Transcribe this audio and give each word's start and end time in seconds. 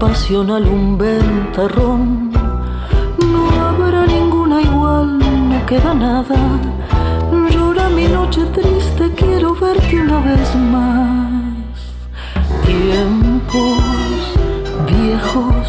apasional 0.00 0.66
un 0.66 0.96
ventarrón. 0.96 2.32
No 3.32 3.42
habrá 3.66 4.06
ninguna 4.06 4.62
igual, 4.62 5.18
no 5.18 5.66
queda 5.66 5.92
nada. 5.92 6.38
Llora 7.50 7.90
mi 7.90 8.06
noche 8.08 8.46
triste, 8.46 9.12
quiero 9.14 9.54
verte 9.54 10.00
una 10.00 10.20
vez 10.20 10.48
más. 10.74 11.76
Tiempos 12.64 14.18
viejos, 14.90 15.66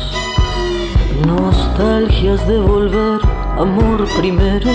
nostalgias 1.27 2.47
de 2.47 2.57
volver, 2.59 3.19
amor 3.59 4.07
primero 4.17 4.71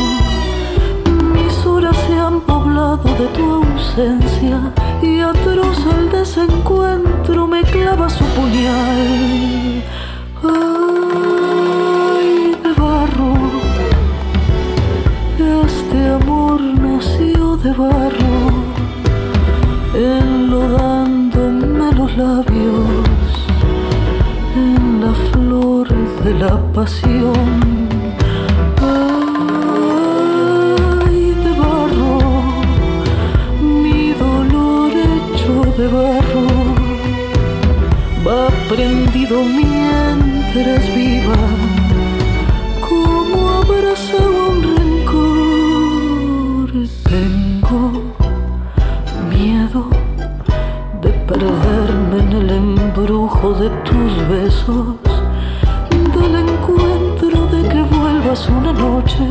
se 2.06 2.18
han 2.18 2.40
poblado 2.40 3.08
de 3.18 3.26
tu 3.28 3.54
ausencia 3.54 4.72
y 5.02 5.20
atroz 5.20 5.78
el 5.98 6.10
desencuentro 6.10 7.46
me 7.46 7.62
clava 7.62 8.08
su 8.08 8.24
puñal. 8.24 9.82
Una 58.48 58.72
noche, 58.72 59.24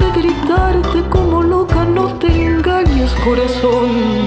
de 0.00 0.10
gritarte 0.12 1.08
como 1.10 1.42
loca, 1.42 1.84
no 1.84 2.06
te 2.18 2.28
engañes 2.28 3.14
corazón 3.24 4.26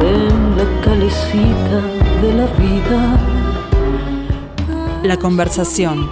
en 0.00 0.56
la 0.56 0.64
calecita 0.82 1.80
de 2.20 2.34
la 2.34 2.46
vida. 2.58 3.18
La 5.02 5.16
conversación. 5.16 6.10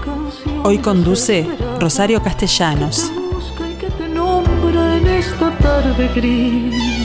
Hoy 0.64 0.78
conduce 0.78 1.46
Rosario 1.80 2.22
Castellanos. 2.22 3.10
Que 3.78 3.88
te 3.88 4.08
nombra 4.08 4.96
en 4.96 5.06
esta 5.06 5.50
tarde 5.58 6.10
gris. 6.14 7.01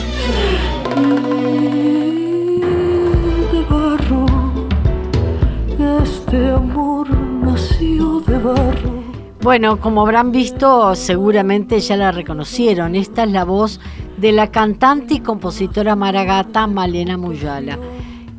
Bueno, 9.40 9.80
como 9.80 10.02
habrán 10.02 10.30
visto, 10.32 10.94
seguramente 10.94 11.80
ya 11.80 11.96
la 11.96 12.12
reconocieron. 12.12 12.94
Esta 12.94 13.24
es 13.24 13.30
la 13.30 13.44
voz 13.44 13.80
de 14.18 14.32
la 14.32 14.50
cantante 14.50 15.14
y 15.14 15.20
compositora 15.20 15.96
maragata 15.96 16.66
Malena 16.66 17.16
Muyala. 17.16 17.78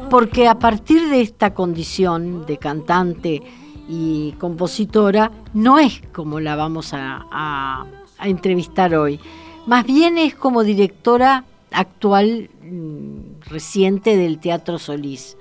Porque 0.10 0.48
a 0.48 0.60
partir 0.60 1.10
de 1.10 1.22
esta 1.22 1.54
condición 1.54 2.46
de 2.46 2.58
cantante 2.58 3.42
y 3.88 4.34
compositora, 4.34 5.32
no 5.54 5.80
es 5.80 6.02
como 6.14 6.40
la 6.40 6.56
vamos 6.56 6.92
a, 6.94 7.86
entrevistar 8.22 8.94
hoy. 8.94 9.20
Más 9.66 9.86
bien 9.86 10.18
es 10.18 10.36
como 10.36 10.64
directora 10.64 11.46
actual 11.72 12.50
mm, 12.62 13.50
reciente 13.50 14.16
del 14.18 14.40
Teatro 14.40 14.78
Solís. 14.78 15.38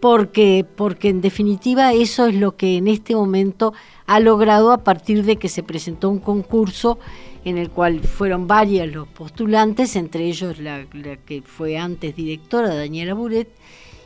Porque, 0.00 0.64
porque 0.76 1.08
en 1.08 1.20
definitiva 1.20 1.92
eso 1.92 2.26
es 2.26 2.34
lo 2.34 2.56
que 2.56 2.76
en 2.76 2.86
este 2.86 3.14
momento 3.14 3.72
ha 4.06 4.20
logrado 4.20 4.72
a 4.72 4.78
partir 4.78 5.24
de 5.24 5.36
que 5.36 5.48
se 5.48 5.62
presentó 5.62 6.08
un 6.08 6.20
concurso 6.20 6.98
en 7.44 7.58
el 7.58 7.70
cual 7.70 8.00
fueron 8.00 8.46
varias 8.46 8.88
los 8.88 9.08
postulantes, 9.08 9.96
entre 9.96 10.24
ellos 10.24 10.58
la, 10.58 10.84
que 11.26 11.42
fue 11.42 11.78
antes 11.78 12.14
directora, 12.14 12.74
Daniela 12.74 13.14
Buret, 13.14 13.48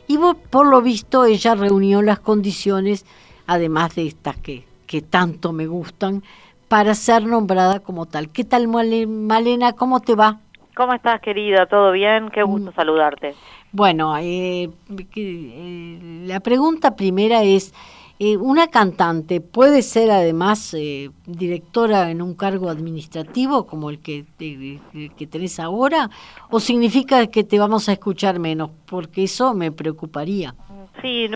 y 0.07 0.17
por 0.49 0.67
lo 0.67 0.81
visto 0.81 1.25
ella 1.25 1.55
reunió 1.55 2.01
las 2.01 2.19
condiciones, 2.19 3.05
además 3.47 3.95
de 3.95 4.07
estas 4.07 4.37
que, 4.37 4.65
que 4.87 5.01
tanto 5.01 5.53
me 5.53 5.67
gustan, 5.67 6.23
para 6.67 6.95
ser 6.95 7.25
nombrada 7.25 7.81
como 7.81 8.05
tal. 8.05 8.29
¿Qué 8.29 8.43
tal, 8.43 8.67
Malena? 8.67 9.73
¿Cómo 9.73 9.99
te 9.99 10.15
va? 10.15 10.39
¿Cómo 10.75 10.93
estás, 10.93 11.21
querida? 11.21 11.67
¿Todo 11.67 11.91
bien? 11.91 12.29
Qué 12.31 12.41
gusto 12.41 12.71
mm. 12.71 12.75
saludarte. 12.75 13.35
Bueno, 13.73 14.15
eh, 14.17 14.69
eh, 15.15 15.99
la 16.25 16.39
pregunta 16.39 16.95
primera 16.95 17.43
es, 17.43 17.73
eh, 18.19 18.37
¿Una 18.37 18.67
cantante 18.67 19.41
puede 19.41 19.81
ser 19.81 20.11
además 20.11 20.73
eh, 20.75 21.09
directora 21.25 22.11
en 22.11 22.21
un 22.21 22.35
cargo 22.35 22.69
administrativo 22.69 23.65
como 23.65 23.89
el 23.89 23.99
que, 24.01 24.25
que 24.37 25.27
tenés 25.27 25.59
ahora? 25.59 26.09
¿O 26.49 26.59
significa 26.59 27.27
que 27.27 27.43
te 27.43 27.57
vamos 27.59 27.89
a 27.89 27.93
escuchar 27.93 28.39
menos? 28.39 28.69
Porque 28.85 29.23
eso 29.23 29.55
me 29.55 29.71
preocuparía. 29.71 30.53
Sí, 31.01 31.27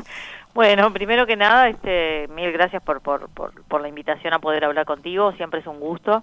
bueno, 0.54 0.92
primero 0.92 1.26
que 1.26 1.36
nada, 1.36 1.68
este, 1.68 2.28
mil 2.28 2.52
gracias 2.52 2.82
por, 2.84 3.00
por, 3.02 3.28
por, 3.28 3.80
la 3.80 3.88
invitación 3.88 4.32
a 4.32 4.38
poder 4.38 4.64
hablar 4.64 4.86
contigo, 4.86 5.32
siempre 5.32 5.60
es 5.60 5.66
un 5.66 5.80
gusto. 5.80 6.22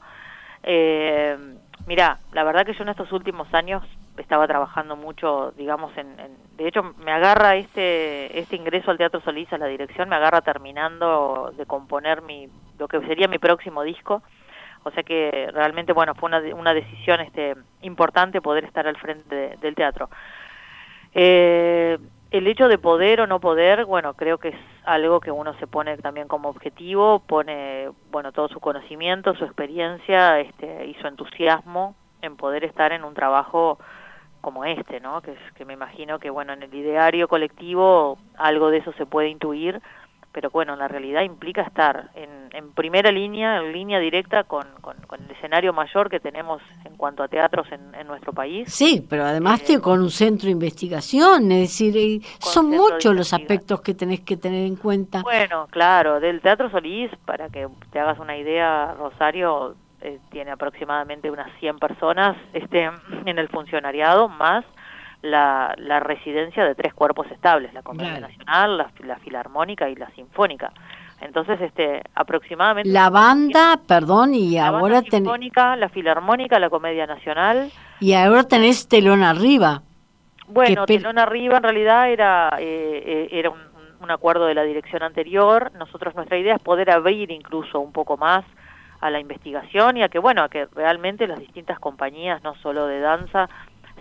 Eh, 0.63 1.37
mira, 1.85 2.17
la 2.31 2.43
verdad 2.45 2.65
que 2.65 2.73
yo 2.73 2.83
en 2.83 2.89
estos 2.89 3.11
últimos 3.11 3.53
años 3.53 3.83
estaba 4.17 4.47
trabajando 4.47 4.95
mucho, 4.95 5.51
digamos, 5.57 5.95
en, 5.97 6.15
de 6.57 6.67
hecho 6.67 6.83
me 6.97 7.11
agarra 7.11 7.55
este 7.55 8.39
este 8.39 8.55
ingreso 8.55 8.91
al 8.91 8.97
Teatro 8.97 9.21
Solís 9.21 9.51
a 9.53 9.57
la 9.57 9.67
dirección, 9.67 10.09
me 10.09 10.15
agarra 10.15 10.41
terminando 10.41 11.53
de 11.55 11.65
componer 11.65 12.21
mi 12.21 12.49
lo 12.79 12.87
que 12.87 12.99
sería 13.01 13.27
mi 13.27 13.39
próximo 13.39 13.83
disco, 13.83 14.23
o 14.83 14.91
sea 14.91 15.03
que 15.03 15.49
realmente 15.53 15.93
bueno 15.93 16.15
fue 16.15 16.29
una, 16.29 16.39
una 16.55 16.73
decisión 16.73 17.21
este 17.21 17.55
importante 17.81 18.41
poder 18.41 18.65
estar 18.65 18.87
al 18.87 18.97
frente 18.97 19.57
del 19.61 19.75
teatro. 19.75 20.09
Eh, 21.13 21.97
el 22.31 22.47
hecho 22.47 22.67
de 22.67 22.77
poder 22.77 23.21
o 23.21 23.27
no 23.27 23.39
poder, 23.39 23.85
bueno, 23.85 24.13
creo 24.13 24.37
que 24.37 24.49
es 24.49 24.55
algo 24.85 25.19
que 25.21 25.31
uno 25.31 25.53
se 25.59 25.67
pone 25.67 25.97
también 25.97 26.27
como 26.27 26.49
objetivo, 26.49 27.19
pone, 27.19 27.89
bueno, 28.11 28.31
todo 28.31 28.49
su 28.49 28.59
conocimiento, 28.59 29.33
su 29.35 29.45
experiencia 29.45 30.39
este, 30.39 30.87
y 30.87 30.93
su 30.95 31.07
entusiasmo 31.07 31.95
en 32.21 32.35
poder 32.35 32.63
estar 32.63 32.91
en 32.91 33.03
un 33.03 33.13
trabajo 33.13 33.79
como 34.47 34.63
este, 34.63 35.01
¿no? 35.01 35.19
Que, 35.21 35.31
es, 35.31 35.39
que 35.57 35.65
me 35.65 35.73
imagino 35.73 36.19
que, 36.19 36.29
bueno, 36.29 36.53
en 36.53 36.63
el 36.63 36.73
ideario 36.73 37.27
colectivo 37.27 38.17
algo 38.37 38.69
de 38.69 38.77
eso 38.77 38.93
se 38.93 39.05
puede 39.05 39.27
intuir, 39.27 39.81
pero 40.31 40.49
bueno, 40.51 40.71
en 40.71 40.79
la 40.79 40.87
realidad 40.87 41.23
implica 41.23 41.63
estar 41.63 42.11
en, 42.15 42.29
en 42.53 42.71
primera 42.71 43.11
línea, 43.11 43.57
en 43.57 43.73
línea 43.73 43.99
directa 43.99 44.45
con, 44.45 44.65
con, 44.79 44.95
el 45.19 45.31
escenario 45.31 45.73
mayor 45.73 46.09
que 46.09 46.21
tenemos 46.21 46.61
en 46.85 46.95
cuanto 46.95 47.23
a 47.23 47.27
teatros 47.27 47.67
en, 47.73 47.93
en 47.93 48.07
nuestro 48.07 48.31
país. 48.31 48.73
Sí, 48.73 49.05
pero 49.09 49.25
además 49.25 49.63
te, 49.63 49.73
eh, 49.73 49.81
con 49.81 49.99
un 49.99 50.11
centro 50.11 50.45
de 50.45 50.51
investigación, 50.51 51.51
es 51.51 51.77
decir, 51.77 52.23
son 52.39 52.69
muchos 52.69 53.13
los 53.13 53.33
aspectos 53.33 53.81
que 53.81 53.95
tenés 53.95 54.21
que 54.21 54.37
tener 54.37 54.65
en 54.65 54.77
cuenta. 54.77 55.23
Bueno, 55.23 55.67
claro, 55.69 56.21
del 56.21 56.39
Teatro 56.39 56.69
Solís, 56.69 57.11
para 57.25 57.49
que 57.49 57.67
te 57.91 57.99
hagas 57.99 58.17
una 58.17 58.37
idea, 58.37 58.95
Rosario, 58.97 59.75
eh, 60.01 60.19
tiene 60.29 60.51
aproximadamente 60.51 61.31
unas 61.31 61.51
100 61.59 61.79
personas 61.79 62.37
este, 62.53 62.89
en 63.25 63.39
el 63.39 63.49
funcionariado, 63.49 64.29
más 64.29 64.63
la, 65.21 65.73
la 65.77 65.99
residencia 65.99 66.63
de 66.63 66.75
tres 66.75 66.93
cuerpos 66.93 67.27
estables, 67.31 67.73
la 67.73 67.81
Comedia 67.81 68.19
Nacional, 68.19 68.77
la, 69.03 69.17
Filarmónica 69.17 69.89
y 69.89 69.95
la 69.95 70.09
Sinfónica. 70.11 70.71
Entonces, 71.19 71.59
este, 71.61 72.03
aproximadamente... 72.13 72.89
La 72.91 73.09
banda, 73.09 73.79
perdón, 73.87 74.35
y 74.35 74.55
la 74.55 74.67
ahora... 74.67 75.01
La 75.01 75.09
Sinfónica, 75.09 75.75
la 75.75 75.89
Filarmónica, 75.89 76.59
la 76.59 76.69
Comedia 76.69 77.07
Nacional. 77.07 77.71
Y 77.99 78.13
ahora 78.13 78.43
tenés 78.43 78.87
Telón 78.87 79.23
Arriba. 79.23 79.81
Bueno, 80.47 80.85
Telón 80.85 81.17
Arriba 81.17 81.57
en 81.57 81.63
realidad 81.63 82.11
era, 82.11 82.55
eh, 82.59 83.03
eh, 83.05 83.29
era 83.31 83.49
un, 83.49 83.59
un 83.99 84.11
acuerdo 84.11 84.45
de 84.45 84.53
la 84.53 84.63
dirección 84.63 85.01
anterior. 85.01 85.71
Nosotros, 85.77 86.13
nuestra 86.15 86.37
idea 86.37 86.55
es 86.55 86.61
poder 86.61 86.91
abrir 86.91 87.31
incluso 87.31 87.79
un 87.79 87.91
poco 87.91 88.15
más 88.15 88.45
a 88.99 89.09
la 89.09 89.19
investigación 89.19 89.97
y 89.97 90.03
a 90.03 90.09
que, 90.09 90.19
bueno, 90.19 90.43
a 90.43 90.49
que 90.49 90.65
realmente 90.73 91.27
las 91.27 91.39
distintas 91.39 91.79
compañías, 91.79 92.43
no 92.43 92.55
solo 92.55 92.87
de 92.87 92.99
danza, 92.99 93.49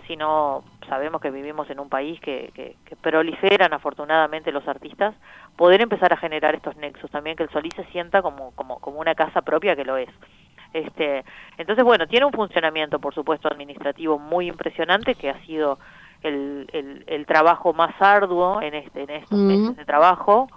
sino 0.07 0.63
sabemos 0.87 1.21
que 1.21 1.31
vivimos 1.31 1.69
en 1.69 1.79
un 1.79 1.89
país 1.89 2.19
que, 2.21 2.51
que, 2.53 2.95
proliferan 2.95 3.73
afortunadamente 3.73 4.51
los 4.51 4.67
artistas, 4.67 5.13
poder 5.55 5.81
empezar 5.81 6.13
a 6.13 6.17
generar 6.17 6.55
estos 6.55 6.75
nexos 6.77 7.11
también, 7.11 7.35
que 7.35 7.43
el 7.43 7.49
Solís 7.49 7.73
se 7.75 7.83
sienta 7.85 8.21
como, 8.21 8.51
como, 8.51 8.79
como 8.79 8.99
una 8.99 9.15
casa 9.15 9.41
propia 9.41 9.75
que 9.75 9.85
lo 9.85 9.97
es. 9.97 10.09
Este, 10.73 11.23
entonces, 11.57 11.83
bueno, 11.83 12.07
tiene 12.07 12.25
un 12.25 12.31
funcionamiento, 12.31 12.99
por 12.99 13.13
supuesto, 13.13 13.47
administrativo 13.47 14.17
muy 14.17 14.47
impresionante, 14.47 15.15
que 15.15 15.29
ha 15.29 15.39
sido 15.45 15.79
el, 16.23 16.67
el, 16.73 17.03
el 17.07 17.25
trabajo 17.25 17.73
más 17.73 17.93
arduo 18.01 18.61
en, 18.61 18.73
este, 18.73 19.03
en 19.03 19.09
estos 19.09 19.39
Mm. 19.39 19.47
meses 19.47 19.77
de 19.77 19.85
trabajo, 19.85 20.47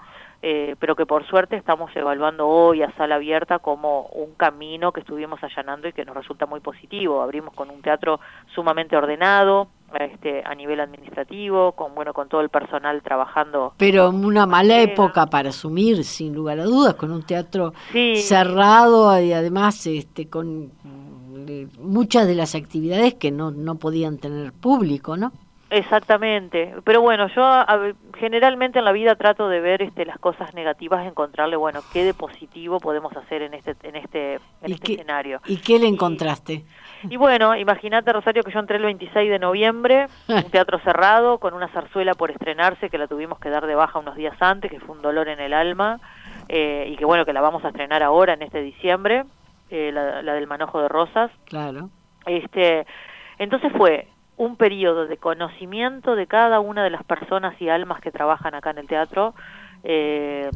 eh, 0.42 0.74
pero 0.78 0.96
que 0.96 1.04
por 1.04 1.26
suerte 1.26 1.56
estamos 1.56 1.94
evaluando 1.94 2.48
hoy 2.48 2.82
a 2.82 2.90
sala 2.96 3.16
abierta 3.16 3.58
como 3.58 4.06
un 4.06 4.34
camino 4.34 4.90
que 4.92 5.00
estuvimos 5.00 5.42
allanando 5.42 5.86
y 5.88 5.92
que 5.92 6.04
nos 6.04 6.16
resulta 6.16 6.46
muy 6.46 6.60
positivo. 6.60 7.20
Abrimos 7.20 7.52
con 7.54 7.68
un 7.70 7.82
teatro 7.82 8.20
sumamente 8.54 8.96
ordenado, 8.96 9.68
este, 9.98 10.42
a 10.44 10.54
nivel 10.54 10.80
administrativo, 10.80 11.72
con 11.72 11.94
bueno 11.94 12.14
con 12.14 12.28
todo 12.28 12.40
el 12.40 12.48
personal 12.48 13.02
trabajando. 13.02 13.74
Pero 13.76 14.08
una 14.10 14.46
mala 14.46 14.80
época 14.80 15.26
para 15.26 15.50
asumir, 15.50 16.04
sin 16.04 16.34
lugar 16.34 16.60
a 16.60 16.64
dudas, 16.64 16.94
con 16.94 17.10
un 17.10 17.22
teatro 17.22 17.72
Sí. 17.92 18.16
cerrado 18.16 19.20
y 19.20 19.32
además 19.32 19.86
este, 19.86 20.28
con 20.28 20.70
eh, 21.48 21.66
muchas 21.80 22.26
de 22.26 22.34
las 22.34 22.54
actividades 22.54 23.14
que 23.14 23.30
no, 23.30 23.50
no 23.50 23.74
podían 23.74 24.18
tener 24.18 24.52
público, 24.52 25.16
¿no? 25.16 25.32
Exactamente, 25.70 26.74
pero 26.84 27.00
bueno, 27.00 27.28
yo 27.28 27.44
a 27.44 27.92
generalmente 28.18 28.78
en 28.80 28.84
la 28.84 28.92
vida 28.92 29.14
trato 29.14 29.48
de 29.48 29.60
ver 29.60 29.82
este, 29.82 30.04
las 30.04 30.18
cosas 30.18 30.52
negativas, 30.54 31.06
encontrarle, 31.06 31.56
bueno, 31.56 31.80
qué 31.92 32.04
de 32.04 32.12
positivo 32.12 32.80
podemos 32.80 33.16
hacer 33.16 33.42
en 33.42 33.54
este, 33.54 33.74
en 33.84 33.96
este, 33.96 34.34
en 34.34 34.40
¿Y 34.66 34.72
este 34.72 34.86
qué- 34.86 34.92
escenario. 34.94 35.40
¿Y 35.46 35.56
qué 35.58 35.78
le 35.78 35.86
encontraste? 35.86 36.64
Y 37.08 37.16
bueno, 37.16 37.56
imagínate, 37.56 38.12
Rosario, 38.12 38.42
que 38.42 38.52
yo 38.52 38.58
entré 38.60 38.76
el 38.76 38.82
26 38.82 39.30
de 39.30 39.38
noviembre, 39.38 40.08
un 40.28 40.42
teatro 40.50 40.78
cerrado, 40.80 41.38
con 41.38 41.54
una 41.54 41.68
zarzuela 41.68 42.14
por 42.14 42.30
estrenarse, 42.30 42.90
que 42.90 42.98
la 42.98 43.06
tuvimos 43.06 43.38
que 43.38 43.48
dar 43.48 43.66
de 43.66 43.74
baja 43.74 43.98
unos 44.00 44.16
días 44.16 44.34
antes, 44.40 44.70
que 44.70 44.80
fue 44.80 44.96
un 44.96 45.02
dolor 45.02 45.28
en 45.28 45.40
el 45.40 45.54
alma, 45.54 45.98
eh, 46.48 46.88
y 46.92 46.96
que 46.96 47.04
bueno, 47.04 47.24
que 47.24 47.32
la 47.32 47.40
vamos 47.40 47.64
a 47.64 47.68
estrenar 47.68 48.02
ahora 48.02 48.34
en 48.34 48.42
este 48.42 48.60
diciembre, 48.60 49.24
eh, 49.70 49.90
la, 49.94 50.20
la 50.22 50.34
del 50.34 50.46
Manojo 50.46 50.80
de 50.82 50.88
Rosas. 50.88 51.30
Claro. 51.46 51.88
Este, 52.26 52.84
entonces 53.38 53.72
fue 53.76 54.08
un 54.40 54.56
periodo 54.56 55.06
de 55.06 55.18
conocimiento 55.18 56.16
de 56.16 56.26
cada 56.26 56.60
una 56.60 56.82
de 56.82 56.88
las 56.90 57.04
personas 57.04 57.60
y 57.60 57.68
almas 57.68 58.00
que 58.00 58.10
trabajan 58.10 58.54
acá 58.54 58.70
en 58.70 58.78
el 58.78 58.86
teatro, 58.88 59.34
eh, 59.82 60.50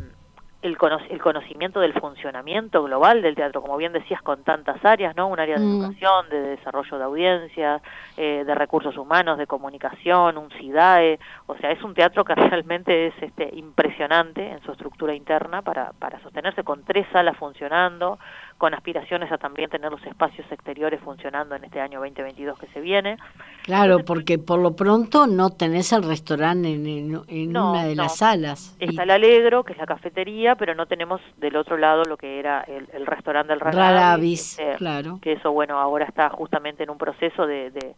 el, 0.63 0.79
cono- 0.79 0.99
el 1.11 1.21
conocimiento 1.21 1.79
del 1.81 1.93
funcionamiento 1.93 2.83
global 2.85 3.21
del 3.21 3.35
teatro, 3.35 3.61
como 3.61 3.77
bien 3.77 3.93
decías, 3.93 4.23
con 4.23 4.43
tantas 4.45 4.83
áreas, 4.83 5.15
¿no? 5.15 5.29
Un 5.29 5.39
área 5.39 5.59
de 5.59 5.67
Mm. 5.67 5.71
educación, 5.73 6.29
de 6.31 6.41
desarrollo 6.57 6.97
de 6.97 7.05
audiencias, 7.05 7.83
eh, 8.17 8.45
de 8.47 8.55
recursos 8.55 8.97
humanos, 8.97 9.37
de 9.37 9.47
comunicación, 9.47 10.39
un 10.39 10.51
SIDAE, 10.53 11.19
o 11.45 11.55
sea, 11.59 11.71
es 11.71 11.83
un 11.83 11.93
teatro 11.93 12.25
que 12.25 12.35
realmente 12.63 13.09
es 13.09 13.15
este, 13.21 13.51
impresionante 13.55 14.49
en 14.53 14.63
su 14.63 14.73
estructura 14.73 15.13
interna 15.15 15.61
para, 15.61 15.93
para 15.99 16.19
sostenerse 16.21 16.63
con 16.65 16.83
tres 16.85 17.07
salas 17.13 17.37
funcionando, 17.37 18.19
con 18.65 18.73
aspiraciones 18.73 19.31
a 19.31 19.37
también 19.37 19.69
tener 19.69 19.91
los 19.93 20.03
espacios 20.07 20.51
exteriores 20.51 20.99
funcionando 21.03 21.55
en 21.55 21.65
este 21.65 21.83
año 21.83 22.01
2022 22.01 22.59
que 22.59 22.67
se 22.69 22.81
viene. 22.81 23.19
Claro, 23.63 23.99
porque 24.07 24.39
por 24.39 24.59
lo 24.59 24.75
pronto 24.75 25.27
no 25.27 25.51
tenés 25.51 25.93
el 25.93 26.03
restaurante 26.03 26.73
en, 26.73 26.87
en- 26.87 27.21
en 27.29 27.53
No, 27.53 27.73
una 27.73 27.85
de 27.85 27.95
no. 27.95 28.05
las 28.05 28.17
salas. 28.17 28.75
Está 28.81 29.03
el 29.03 29.11
Alegro, 29.11 29.65
que 29.65 29.75
es 29.75 29.79
la 29.79 29.85
cafetería, 29.85 30.55
pero 30.55 30.75
no 30.75 30.87
tenemos 30.87 31.21
del 31.37 31.57
otro 31.57 31.77
lado 31.77 32.05
lo 32.05 32.17
que 32.17 32.39
era 32.39 32.63
el, 32.63 32.89
el 32.95 33.05
restaurante 33.05 33.53
del 33.53 33.61
Rara 33.61 33.77
Rara 33.77 34.13
Avis, 34.15 34.59
Avis, 34.59 34.59
este, 34.59 34.77
claro. 34.79 35.19
que 35.21 35.33
eso, 35.33 35.53
bueno, 35.53 35.79
ahora 35.79 36.07
está 36.07 36.31
justamente 36.31 36.85
en 36.85 36.89
un 36.89 36.97
proceso 36.97 37.47
de, 37.47 37.71
de, 37.71 37.95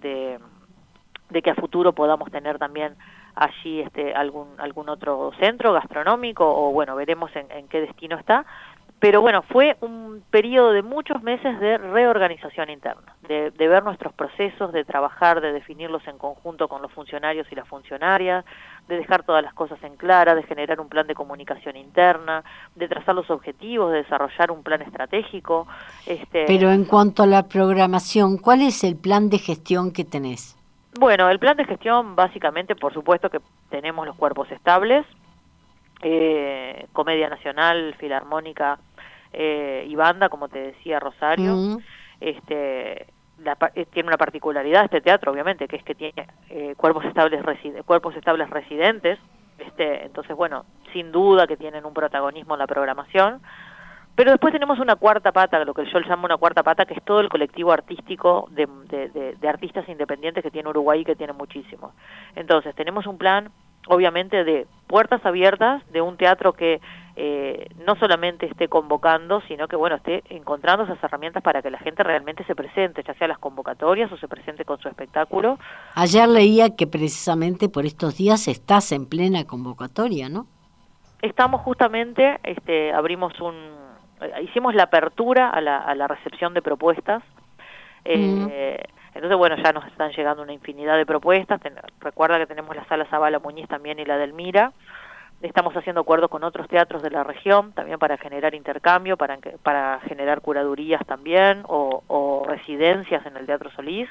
de, 0.00 0.38
de 1.30 1.42
que 1.42 1.50
a 1.50 1.54
futuro 1.54 1.92
podamos 1.92 2.28
tener 2.32 2.58
también 2.58 2.96
allí 3.36 3.82
este 3.82 4.14
algún 4.14 4.48
algún 4.58 4.88
otro 4.88 5.30
centro 5.38 5.72
gastronómico 5.72 6.44
o 6.44 6.72
bueno, 6.72 6.96
veremos 6.96 7.30
en, 7.36 7.48
en 7.52 7.68
qué 7.68 7.80
destino 7.82 8.16
está. 8.18 8.44
Pero 9.00 9.20
bueno, 9.20 9.42
fue 9.42 9.76
un 9.80 10.24
periodo 10.30 10.72
de 10.72 10.82
muchos 10.82 11.22
meses 11.22 11.60
de 11.60 11.78
reorganización 11.78 12.68
interna, 12.68 13.14
de, 13.28 13.52
de 13.52 13.68
ver 13.68 13.84
nuestros 13.84 14.12
procesos, 14.12 14.72
de 14.72 14.84
trabajar, 14.84 15.40
de 15.40 15.52
definirlos 15.52 16.06
en 16.08 16.18
conjunto 16.18 16.66
con 16.66 16.82
los 16.82 16.90
funcionarios 16.92 17.46
y 17.52 17.54
las 17.54 17.68
funcionarias, 17.68 18.44
de 18.88 18.96
dejar 18.96 19.22
todas 19.22 19.44
las 19.44 19.54
cosas 19.54 19.80
en 19.84 19.96
clara, 19.96 20.34
de 20.34 20.42
generar 20.42 20.80
un 20.80 20.88
plan 20.88 21.06
de 21.06 21.14
comunicación 21.14 21.76
interna, 21.76 22.42
de 22.74 22.88
trazar 22.88 23.14
los 23.14 23.30
objetivos, 23.30 23.92
de 23.92 23.98
desarrollar 23.98 24.50
un 24.50 24.64
plan 24.64 24.82
estratégico. 24.82 25.68
Este, 26.04 26.44
Pero 26.46 26.72
en 26.72 26.84
cuanto 26.84 27.22
a 27.22 27.26
la 27.26 27.46
programación, 27.46 28.36
¿cuál 28.38 28.62
es 28.62 28.82
el 28.82 28.96
plan 28.96 29.30
de 29.30 29.38
gestión 29.38 29.92
que 29.92 30.04
tenés? 30.04 30.56
Bueno, 30.98 31.28
el 31.30 31.38
plan 31.38 31.56
de 31.56 31.64
gestión 31.64 32.16
básicamente, 32.16 32.74
por 32.74 32.92
supuesto 32.92 33.30
que 33.30 33.40
tenemos 33.70 34.04
los 34.04 34.16
cuerpos 34.16 34.50
estables, 34.50 35.06
eh, 36.02 36.86
Comedia 36.92 37.28
Nacional, 37.28 37.94
Filarmónica 37.98 38.78
eh, 39.32 39.84
y 39.88 39.94
Banda, 39.96 40.28
como 40.28 40.48
te 40.48 40.58
decía 40.58 41.00
Rosario. 41.00 41.54
Este, 42.20 43.06
la 43.44 43.56
eh, 43.74 43.86
tiene 43.86 44.08
una 44.08 44.16
particularidad 44.16 44.84
este 44.84 45.00
teatro, 45.00 45.30
obviamente, 45.32 45.68
que 45.68 45.76
es 45.76 45.84
que 45.84 45.94
tiene 45.94 46.26
eh, 46.50 46.74
cuerpos 46.76 47.04
estables 47.04 47.42
cuerpos 47.84 48.16
estables 48.16 48.50
residentes. 48.50 49.18
Este, 49.58 50.04
entonces, 50.04 50.36
bueno, 50.36 50.64
sin 50.92 51.12
duda 51.12 51.46
que 51.46 51.56
tienen 51.56 51.84
un 51.84 51.94
protagonismo 51.94 52.54
en 52.54 52.58
la 52.60 52.66
programación. 52.66 53.40
Pero 54.16 54.32
después 54.32 54.52
tenemos 54.52 54.80
una 54.80 54.96
cuarta 54.96 55.30
pata, 55.30 55.64
lo 55.64 55.72
que 55.74 55.86
yo 55.86 56.00
llamo 56.00 56.24
una 56.24 56.36
cuarta 56.36 56.64
pata, 56.64 56.84
que 56.86 56.94
es 56.94 57.04
todo 57.04 57.20
el 57.20 57.28
colectivo 57.28 57.70
artístico 57.70 58.48
de, 58.50 58.66
de- 58.88 59.08
de- 59.10 59.36
de 59.36 59.48
artistas 59.48 59.88
independientes 59.88 60.42
que 60.42 60.50
tiene 60.50 60.68
Uruguay, 60.68 61.04
que 61.04 61.14
tiene 61.14 61.32
muchísimos. 61.32 61.92
Entonces, 62.34 62.74
tenemos 62.74 63.06
un 63.06 63.16
plan, 63.16 63.50
obviamente, 63.86 64.42
de 64.42 64.66
puertas 64.88 65.24
abiertas, 65.24 65.88
de 65.92 66.00
un 66.00 66.16
teatro 66.16 66.52
que 66.52 66.80
eh, 67.20 67.66
no 67.84 67.96
solamente 67.96 68.46
esté 68.46 68.68
convocando, 68.68 69.40
sino 69.48 69.66
que, 69.66 69.74
bueno, 69.74 69.96
esté 69.96 70.22
encontrando 70.30 70.84
esas 70.84 71.02
herramientas 71.02 71.42
para 71.42 71.62
que 71.62 71.70
la 71.70 71.78
gente 71.78 72.04
realmente 72.04 72.44
se 72.44 72.54
presente, 72.54 73.02
ya 73.02 73.14
sea 73.14 73.26
las 73.26 73.38
convocatorias 73.38 74.12
o 74.12 74.16
se 74.16 74.28
presente 74.28 74.64
con 74.64 74.78
su 74.78 74.86
espectáculo. 74.88 75.58
Ayer 75.96 76.28
leía 76.28 76.76
que 76.76 76.86
precisamente 76.86 77.68
por 77.68 77.84
estos 77.86 78.16
días 78.16 78.46
estás 78.46 78.92
en 78.92 79.06
plena 79.06 79.44
convocatoria, 79.44 80.28
¿no? 80.28 80.46
Estamos 81.20 81.62
justamente, 81.62 82.38
este, 82.44 82.92
abrimos 82.92 83.32
un, 83.40 83.56
eh, 84.20 84.42
hicimos 84.44 84.76
la 84.76 84.84
apertura 84.84 85.50
a 85.50 85.60
la, 85.60 85.78
a 85.78 85.94
la 85.96 86.06
recepción 86.06 86.54
de 86.54 86.62
propuestas. 86.62 87.24
Eh, 88.04 88.78
Entonces, 89.14 89.36
bueno, 89.36 89.56
ya 89.56 89.72
nos 89.72 89.84
están 89.86 90.12
llegando 90.12 90.42
una 90.44 90.52
infinidad 90.52 90.96
de 90.96 91.04
propuestas. 91.04 91.60
Ten- 91.60 91.74
recuerda 91.98 92.38
que 92.38 92.46
tenemos 92.46 92.76
la 92.76 92.84
sala 92.84 93.04
Zabala 93.06 93.40
Muñiz 93.40 93.66
también 93.66 93.98
y 93.98 94.04
la 94.04 94.16
del 94.16 94.32
Mira. 94.32 94.72
Estamos 95.40 95.76
haciendo 95.76 96.00
acuerdos 96.00 96.30
con 96.30 96.42
otros 96.42 96.66
teatros 96.66 97.00
de 97.00 97.10
la 97.10 97.22
región 97.22 97.72
también 97.72 97.98
para 97.98 98.18
generar 98.18 98.54
intercambio, 98.54 99.16
para, 99.16 99.38
para 99.62 100.00
generar 100.00 100.40
curadurías 100.40 101.04
también 101.06 101.62
o, 101.68 102.02
o 102.08 102.44
residencias 102.48 103.24
en 103.24 103.36
el 103.36 103.46
Teatro 103.46 103.70
Solís. 103.70 104.08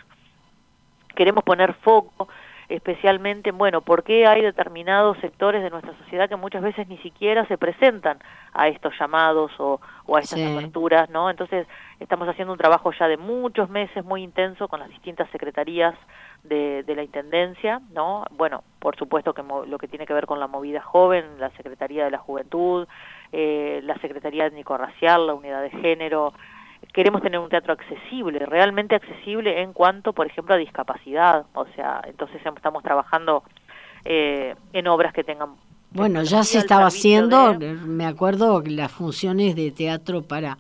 Queremos 1.16 1.44
poner 1.44 1.74
foco 1.74 2.30
especialmente 2.70 3.50
en, 3.50 3.58
bueno, 3.58 3.82
por 3.82 4.04
qué 4.04 4.28
hay 4.28 4.42
determinados 4.42 5.18
sectores 5.20 5.64
de 5.64 5.70
nuestra 5.70 5.98
sociedad 5.98 6.28
que 6.28 6.36
muchas 6.36 6.62
veces 6.62 6.88
ni 6.88 6.98
siquiera 6.98 7.46
se 7.48 7.58
presentan 7.58 8.20
a 8.54 8.68
estos 8.68 8.94
llamados 9.00 9.52
o, 9.60 9.80
o 10.06 10.18
a 10.18 10.20
estas 10.20 10.40
Sí. 10.40 10.46
aperturas, 10.46 11.10
¿no? 11.10 11.30
Entonces, 11.30 11.66
estamos 12.00 12.28
haciendo 12.28 12.52
un 12.52 12.58
trabajo 12.60 12.92
ya 12.92 13.08
de 13.08 13.18
muchos 13.18 13.70
meses 13.70 14.04
muy 14.04 14.22
intenso 14.24 14.68
con 14.68 14.80
las 14.80 14.90
distintas 14.90 15.30
secretarías 15.30 15.96
de, 16.44 16.84
de 16.84 16.96
la 16.96 17.04
Intendencia, 17.04 17.82
¿no? 17.94 18.26
Bueno, 18.32 18.64
por 18.80 18.96
supuesto 18.98 19.34
que 19.34 19.44
mo- 19.44 19.66
lo 19.66 19.78
que 19.78 19.88
tiene 19.88 20.06
que 20.06 20.14
ver 20.14 20.26
con 20.26 20.40
la 20.40 20.48
movida 20.48 20.82
joven, 20.82 21.26
la 21.40 21.50
Secretaría 21.52 22.06
de 22.06 22.12
la 22.12 22.18
Juventud, 22.20 22.88
eh, 23.32 23.80
la 23.84 23.96
Secretaría 24.00 24.46
Étnico-Racial, 24.46 25.26
la 25.28 25.34
Unidad 25.34 25.62
de 25.62 25.70
Género, 25.72 26.34
queremos 26.94 27.22
tener 27.22 27.40
un 27.40 27.50
teatro 27.50 27.74
accesible, 27.74 28.40
realmente 28.40 28.96
accesible 28.96 29.62
en 29.62 29.74
cuanto, 29.74 30.14
por 30.14 30.28
ejemplo, 30.28 30.56
a 30.56 30.58
discapacidad. 30.58 31.46
O 31.54 31.66
sea, 31.76 32.02
entonces 32.08 32.40
em- 32.46 32.56
estamos 32.56 32.84
trabajando 32.84 33.44
eh, 34.06 34.56
en 34.74 34.88
obras 34.88 35.14
que 35.14 35.24
tengan... 35.24 35.56
Bueno, 35.92 36.22
ya 36.24 36.44
se 36.44 36.58
estaba 36.60 36.88
haciendo, 36.88 37.54
de- 37.54 37.74
me 37.74 38.06
acuerdo, 38.06 38.62
las 38.66 38.92
funciones 38.92 39.56
de 39.56 39.72
teatro 39.72 40.22
para, 40.22 40.58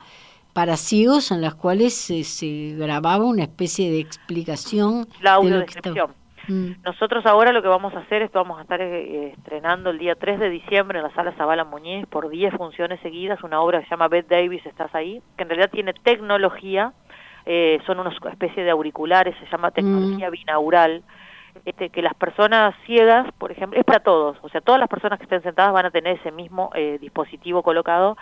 para 0.53 0.77
ciegos 0.77 1.31
en 1.31 1.41
las 1.41 1.53
cuales 1.55 1.93
se, 1.93 2.23
se 2.23 2.75
grababa 2.77 3.25
una 3.25 3.43
especie 3.43 3.91
de 3.91 3.99
explicación 3.99 5.07
La 5.21 5.31
de 5.31 5.35
lo 5.37 5.41
que 5.41 5.47
audiodescripción. 5.47 5.95
estaba. 6.11 6.26
Mm, 6.47 6.71
Nosotros 6.83 7.25
ahora 7.25 7.51
lo 7.51 7.61
que 7.61 7.67
vamos 7.67 7.93
a 7.93 7.99
hacer 7.99 8.21
es 8.21 8.31
que 8.31 8.37
vamos 8.37 8.57
a 8.59 8.61
estar 8.61 8.79
eh, 8.81 9.33
estrenando 9.37 9.89
el 9.89 9.97
día 9.97 10.15
3 10.15 10.39
de 10.39 10.49
diciembre 10.49 10.99
en 10.99 11.03
la 11.03 11.13
sala 11.13 11.33
Zabala 11.33 11.63
Muñiz 11.65 12.05
por 12.07 12.29
10 12.29 12.53
funciones 12.55 12.99
seguidas, 13.01 13.43
una 13.43 13.59
obra 13.61 13.79
que 13.79 13.85
se 13.85 13.91
llama 13.91 14.07
Beth 14.07 14.27
Davis, 14.29 14.65
estás 14.65 14.93
ahí, 14.95 15.21
que 15.35 15.43
en 15.43 15.49
realidad 15.49 15.69
tiene 15.71 15.93
tecnología, 15.93 16.93
eh, 17.45 17.79
son 17.85 17.99
una 17.99 18.11
especie 18.31 18.63
de 18.63 18.71
auriculares, 18.71 19.35
se 19.39 19.45
llama 19.51 19.71
tecnología 19.71 20.29
binaural, 20.29 21.03
este, 21.65 21.89
que 21.89 22.01
las 22.01 22.13
personas 22.13 22.75
ciegas, 22.85 23.25
por 23.37 23.51
ejemplo, 23.51 23.79
es 23.79 23.85
para 23.85 23.99
todos, 23.99 24.37
o 24.41 24.49
sea, 24.49 24.61
todas 24.61 24.79
las 24.79 24.89
personas 24.89 25.17
que 25.19 25.23
estén 25.23 25.41
sentadas 25.43 25.73
van 25.73 25.85
a 25.87 25.91
tener 25.91 26.17
ese 26.17 26.31
mismo 26.31 26.69
eh, 26.75 26.97
dispositivo 27.01 27.63
colocado. 27.63 28.15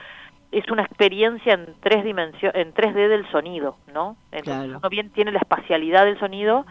Es 0.52 0.70
una 0.72 0.84
experiencia 0.84 1.54
en 1.54 1.66
tres 1.82 2.04
dimensiones, 2.06 2.56
en 2.56 2.74
3D 2.74 3.08
del 3.10 3.30
sonido, 3.32 3.76
¿no? 3.94 4.16
Entonces, 4.32 4.44
Claro. 4.64 4.78
uno 4.80 4.90
bien 4.90 5.10
tiene 5.12 5.32
la 5.32 5.40
espacialidad 5.40 6.06
del 6.06 6.18
sonido. 6.20 6.66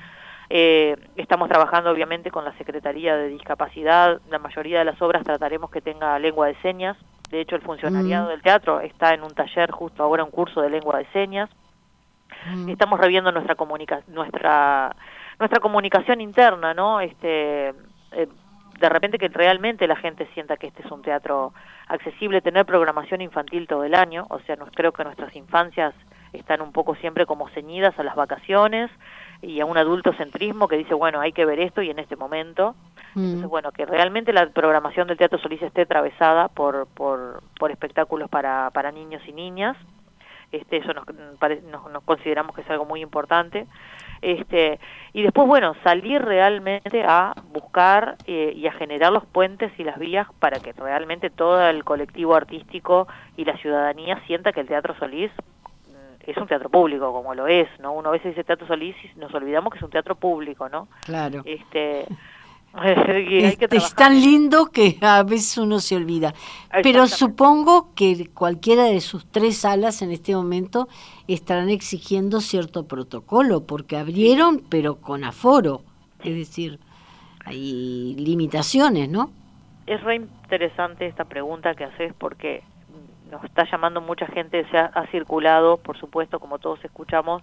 Eh, 0.56 0.94
estamos 1.16 1.48
trabajando 1.48 1.90
obviamente 1.90 2.30
con 2.30 2.44
la 2.44 2.56
Secretaría 2.56 3.16
de 3.16 3.26
Discapacidad. 3.26 4.20
La 4.30 4.38
mayoría 4.38 4.78
de 4.78 4.84
las 4.84 5.02
obras 5.02 5.24
trataremos 5.24 5.68
que 5.68 5.80
tenga 5.80 6.16
lengua 6.20 6.46
de 6.46 6.54
señas 6.62 6.96
De 7.28 7.40
hecho, 7.40 7.56
el 7.56 7.62
funcionariado 7.62 8.28
del 8.28 8.40
teatro 8.40 8.78
está 8.80 9.14
en 9.14 9.24
un 9.24 9.34
taller 9.34 9.72
justo 9.72 10.04
ahora, 10.04 10.22
un 10.22 10.30
curso 10.30 10.60
de 10.60 10.70
lengua 10.70 10.98
de 10.98 11.06
señas. 11.06 11.50
Estamos 12.68 13.00
reviendo 13.00 13.32
nuestra 13.32 13.56
comunica 13.56 14.02
nuestra 14.06 14.94
nuestra 15.40 15.58
comunicación 15.58 16.20
interna, 16.20 16.72
¿no? 16.72 17.00
Este 17.00 17.70
eh, 18.12 18.28
de 18.78 18.88
repente 18.88 19.18
que 19.18 19.26
realmente 19.26 19.88
la 19.88 19.96
gente 19.96 20.28
sienta 20.34 20.56
que 20.56 20.68
este 20.68 20.82
es 20.84 20.90
un 20.92 21.02
teatro 21.02 21.52
accesible, 21.88 22.42
tener 22.42 22.64
programación 22.64 23.22
infantil 23.22 23.66
todo 23.66 23.82
el 23.82 23.94
año, 23.96 24.24
o 24.30 24.38
sea, 24.38 24.54
no, 24.54 24.66
creo 24.66 24.92
que 24.92 25.02
nuestras 25.02 25.34
infancias 25.34 25.94
están 26.32 26.60
un 26.60 26.70
poco 26.70 26.94
siempre 26.94 27.26
como 27.26 27.48
ceñidas 27.48 27.98
a 27.98 28.04
las 28.04 28.14
vacaciones 28.14 28.88
y 29.42 29.60
a 29.60 29.66
un 29.66 29.76
adultocentrismo 29.76 30.68
que 30.68 30.76
dice, 30.76 30.94
bueno, 30.94 31.20
hay 31.20 31.32
que 31.32 31.44
ver 31.44 31.60
esto 31.60 31.82
y 31.82 31.90
en 31.90 31.98
este 31.98 32.16
momento. 32.16 32.74
Entonces, 33.16 33.48
bueno, 33.48 33.70
que 33.70 33.86
realmente 33.86 34.32
la 34.32 34.48
programación 34.48 35.06
del 35.06 35.16
Teatro 35.16 35.38
Solís 35.38 35.62
esté 35.62 35.82
atravesada 35.82 36.48
por, 36.48 36.88
por, 36.88 37.42
por 37.60 37.70
espectáculos 37.70 38.28
para, 38.28 38.70
para 38.70 38.90
niños 38.90 39.22
y 39.28 39.32
niñas. 39.32 39.76
Este, 40.50 40.78
eso 40.78 40.92
nos, 40.92 41.04
nos, 41.06 41.90
nos 41.92 42.02
consideramos 42.04 42.54
que 42.54 42.62
es 42.62 42.70
algo 42.70 42.84
muy 42.84 43.02
importante. 43.02 43.66
Este, 44.24 44.80
y 45.12 45.22
después, 45.22 45.46
bueno, 45.46 45.74
salir 45.84 46.22
realmente 46.22 47.04
a 47.04 47.34
buscar 47.52 48.16
eh, 48.26 48.54
y 48.56 48.66
a 48.66 48.72
generar 48.72 49.12
los 49.12 49.26
puentes 49.26 49.70
y 49.78 49.84
las 49.84 49.98
vías 49.98 50.26
para 50.38 50.60
que 50.60 50.72
realmente 50.72 51.28
todo 51.28 51.62
el 51.68 51.84
colectivo 51.84 52.34
artístico 52.34 53.06
y 53.36 53.44
la 53.44 53.56
ciudadanía 53.58 54.20
sienta 54.26 54.52
que 54.52 54.60
el 54.60 54.66
Teatro 54.66 54.94
Solís 54.98 55.30
mm, 55.30 55.53
es 56.26 56.36
un 56.36 56.46
teatro 56.46 56.68
público, 56.68 57.12
como 57.12 57.34
lo 57.34 57.46
es, 57.46 57.68
¿no? 57.80 57.92
Uno 57.92 58.08
a 58.08 58.12
veces 58.12 58.32
dice 58.32 58.44
Teatro 58.44 58.66
Solís 58.66 58.96
y 59.04 59.18
nos 59.18 59.32
olvidamos 59.34 59.72
que 59.72 59.78
es 59.78 59.84
un 59.84 59.90
teatro 59.90 60.14
público, 60.14 60.68
¿no? 60.68 60.88
Claro. 61.04 61.42
Este, 61.44 62.06
es, 63.70 63.94
tan 63.94 64.20
lindo 64.20 64.66
que 64.66 64.98
a 65.00 65.22
veces 65.22 65.58
uno 65.58 65.78
se 65.78 65.96
olvida. 65.96 66.34
Pero 66.82 67.06
supongo 67.06 67.94
que 67.94 68.30
cualquiera 68.34 68.84
de 68.84 69.00
sus 69.00 69.26
tres 69.30 69.58
salas 69.58 70.02
en 70.02 70.10
este 70.10 70.34
momento 70.34 70.88
estarán 71.28 71.68
exigiendo 71.68 72.40
cierto 72.40 72.86
protocolo, 72.86 73.64
porque 73.64 73.96
abrieron, 73.96 74.62
pero 74.68 74.96
con 74.96 75.24
aforo. 75.24 75.82
Es 76.22 76.34
decir, 76.34 76.80
hay 77.44 78.16
limitaciones, 78.18 79.08
¿no? 79.08 79.30
Es 79.86 80.02
re 80.02 80.16
interesante 80.16 81.06
esta 81.06 81.26
pregunta 81.26 81.74
que 81.74 81.84
haces 81.84 82.12
porque 82.18 82.62
nos 83.34 83.44
está 83.44 83.64
llamando 83.68 84.00
mucha 84.00 84.26
gente, 84.26 84.64
se 84.70 84.78
ha 84.78 85.06
circulado, 85.10 85.78
por 85.78 85.98
supuesto, 85.98 86.38
como 86.38 86.60
todos 86.60 86.84
escuchamos, 86.84 87.42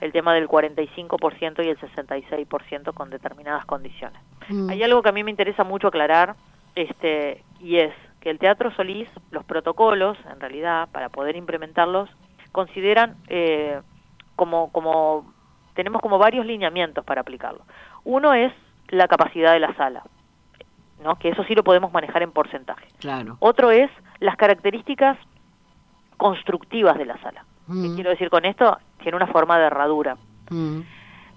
el 0.00 0.12
tema 0.12 0.34
del 0.34 0.46
45% 0.46 1.64
y 1.64 1.68
el 1.68 1.78
66% 1.78 2.92
con 2.92 3.08
determinadas 3.08 3.64
condiciones. 3.64 4.20
Mm. 4.48 4.68
Hay 4.68 4.82
algo 4.82 5.02
que 5.02 5.08
a 5.08 5.12
mí 5.12 5.24
me 5.24 5.30
interesa 5.30 5.64
mucho 5.64 5.88
aclarar, 5.88 6.36
este, 6.74 7.42
y 7.60 7.78
es 7.78 7.94
que 8.20 8.28
el 8.28 8.38
Teatro 8.38 8.70
Solís, 8.72 9.08
los 9.30 9.44
protocolos, 9.44 10.18
en 10.30 10.38
realidad, 10.38 10.90
para 10.92 11.08
poder 11.08 11.34
implementarlos, 11.34 12.10
consideran 12.52 13.16
eh, 13.28 13.80
como, 14.34 14.70
como, 14.70 15.32
tenemos 15.74 16.02
como 16.02 16.18
varios 16.18 16.44
lineamientos 16.44 17.04
para 17.06 17.22
aplicarlo. 17.22 17.62
Uno 18.04 18.34
es 18.34 18.52
la 18.88 19.08
capacidad 19.08 19.54
de 19.54 19.60
la 19.60 19.74
sala, 19.76 20.02
¿no? 21.02 21.16
que 21.16 21.30
eso 21.30 21.42
sí 21.44 21.54
lo 21.54 21.64
podemos 21.64 21.90
manejar 21.90 22.22
en 22.22 22.32
porcentaje. 22.32 22.86
Claro. 22.98 23.38
Otro 23.40 23.70
es 23.70 23.90
las 24.20 24.36
características 24.36 25.18
constructivas 26.16 26.96
de 26.98 27.06
la 27.06 27.18
sala. 27.18 27.44
¿Qué 27.66 27.72
mm. 27.72 27.94
quiero 27.94 28.10
decir 28.10 28.30
con 28.30 28.44
esto? 28.44 28.78
Tiene 29.02 29.16
una 29.16 29.26
forma 29.26 29.58
de 29.58 29.66
herradura. 29.66 30.16
Mm. 30.50 30.80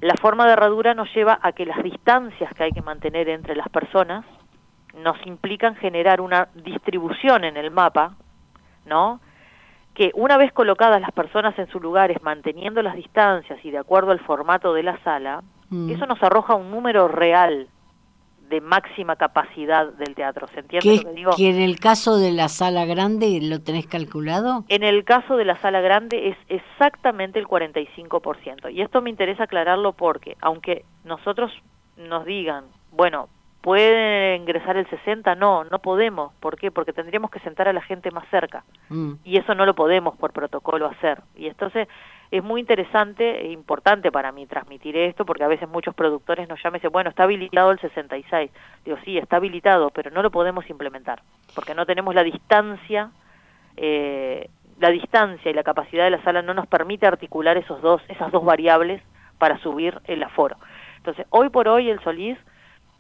La 0.01 0.15
forma 0.15 0.45
de 0.45 0.53
herradura 0.53 0.93
nos 0.93 1.13
lleva 1.13 1.39
a 1.41 1.51
que 1.51 1.65
las 1.65 1.83
distancias 1.83 2.53
que 2.53 2.63
hay 2.63 2.71
que 2.71 2.81
mantener 2.81 3.27
entre 3.29 3.55
las 3.55 3.67
personas 3.69 4.25
nos 4.95 5.17
implican 5.25 5.75
generar 5.75 6.21
una 6.21 6.50
distribución 6.55 7.43
en 7.43 7.57
el 7.57 7.71
mapa, 7.71 8.15
¿no? 8.86 9.19
Que 9.93 10.12
una 10.13 10.38
vez 10.38 10.53
colocadas 10.53 11.01
las 11.01 11.12
personas 11.12 11.57
en 11.59 11.67
sus 11.67 11.81
lugares, 11.81 12.21
manteniendo 12.24 12.81
las 12.81 12.95
distancias 12.95 13.59
y 13.63 13.71
de 13.71 13.77
acuerdo 13.77 14.12
al 14.12 14.19
formato 14.19 14.74
de 14.74 14.83
la 14.83 14.98
sala, 15.03 15.43
mm. 15.69 15.91
eso 15.91 16.05
nos 16.05 16.21
arroja 16.24 16.55
un 16.55 16.71
número 16.71 17.07
real 17.07 17.67
de 18.49 18.61
máxima 18.61 19.15
capacidad 19.15 19.93
del 19.93 20.15
teatro. 20.15 20.47
¿Se 20.47 20.61
entiende 20.61 20.97
lo 20.97 21.09
que 21.09 21.15
digo? 21.15 21.31
Que 21.37 21.49
en 21.49 21.61
el 21.61 21.79
caso 21.79 22.17
de 22.17 22.31
la 22.31 22.49
sala 22.49 22.85
grande, 22.85 23.39
¿lo 23.41 23.61
tenés 23.61 23.87
calculado? 23.87 24.65
En 24.67 24.83
el 24.83 25.03
caso 25.03 25.37
de 25.37 25.45
la 25.45 25.55
sala 25.57 25.81
grande 25.81 26.29
es 26.29 26.37
exactamente 26.47 27.39
el 27.39 27.45
45%. 27.47 28.73
Y 28.73 28.81
esto 28.81 29.01
me 29.01 29.09
interesa 29.09 29.43
aclararlo 29.43 29.93
porque, 29.93 30.35
aunque 30.41 30.83
nosotros 31.05 31.51
nos 31.97 32.25
digan, 32.25 32.65
bueno, 32.91 33.29
¿puede 33.61 34.35
ingresar 34.35 34.77
el 34.77 34.89
60? 34.89 35.35
No, 35.35 35.63
no 35.65 35.79
podemos. 35.79 36.33
¿Por 36.39 36.57
qué? 36.57 36.71
Porque 36.71 36.93
tendríamos 36.93 37.29
que 37.29 37.39
sentar 37.41 37.67
a 37.67 37.73
la 37.73 37.81
gente 37.81 38.09
más 38.11 38.27
cerca. 38.29 38.63
Mm. 38.89 39.13
Y 39.23 39.37
eso 39.37 39.53
no 39.53 39.65
lo 39.65 39.75
podemos 39.75 40.17
por 40.17 40.33
protocolo 40.33 40.87
hacer. 40.87 41.21
Y 41.35 41.47
entonces 41.47 41.87
es 42.31 42.43
muy 42.43 42.62
interesante 42.62 43.41
e 43.41 43.51
importante 43.51 44.12
para 44.12 44.31
mí 44.31 44.45
transmitir 44.45 44.95
esto, 44.95 45.25
porque 45.25 45.43
a 45.43 45.48
veces 45.48 45.67
muchos 45.67 45.95
productores 45.95 46.48
nos 46.48 46.62
llaman 46.62 46.77
y 46.77 46.79
dicen, 46.79 46.91
bueno, 46.91 47.09
está 47.09 47.24
habilitado 47.24 47.71
el 47.71 47.79
66. 47.79 48.51
Digo, 48.86 48.98
sí, 49.03 49.17
está 49.17 49.38
habilitado, 49.38 49.89
pero 49.89 50.12
no 50.12 50.21
lo 50.21 50.29
podemos 50.29 50.69
implementar, 50.69 51.24
porque 51.55 51.74
no 51.74 51.86
tenemos 51.88 52.13
la 52.13 52.24
distancia, 52.24 53.09
eh, 53.77 54.50
la 54.79 54.89
distancia 54.89 55.50
y 55.50 55.53
la 55.53 55.63
capacidad 55.63 56.03
de 56.03 56.12
la 56.12 56.24
sala 56.24 56.43
no 56.43 56.53
nos 56.53 56.67
permite 56.67 57.07
articular 57.07 57.57
esos 57.57 57.81
dos, 57.81 58.01
esas 58.07 58.31
dos 58.31 58.45
variables 58.45 59.01
para 59.39 59.57
subir 59.59 60.00
el 60.05 60.21
aforo. 60.21 60.57
Entonces, 60.98 61.25
hoy 61.31 61.50
por 61.50 61.67
hoy 61.67 61.89
el 61.89 62.00
Solís, 62.03 62.38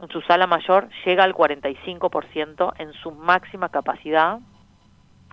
en 0.01 0.09
su 0.09 0.21
sala 0.21 0.47
mayor, 0.47 0.89
llega 1.05 1.23
al 1.23 1.35
45% 1.35 2.73
en 2.79 2.93
su 2.93 3.11
máxima 3.11 3.69
capacidad. 3.69 4.39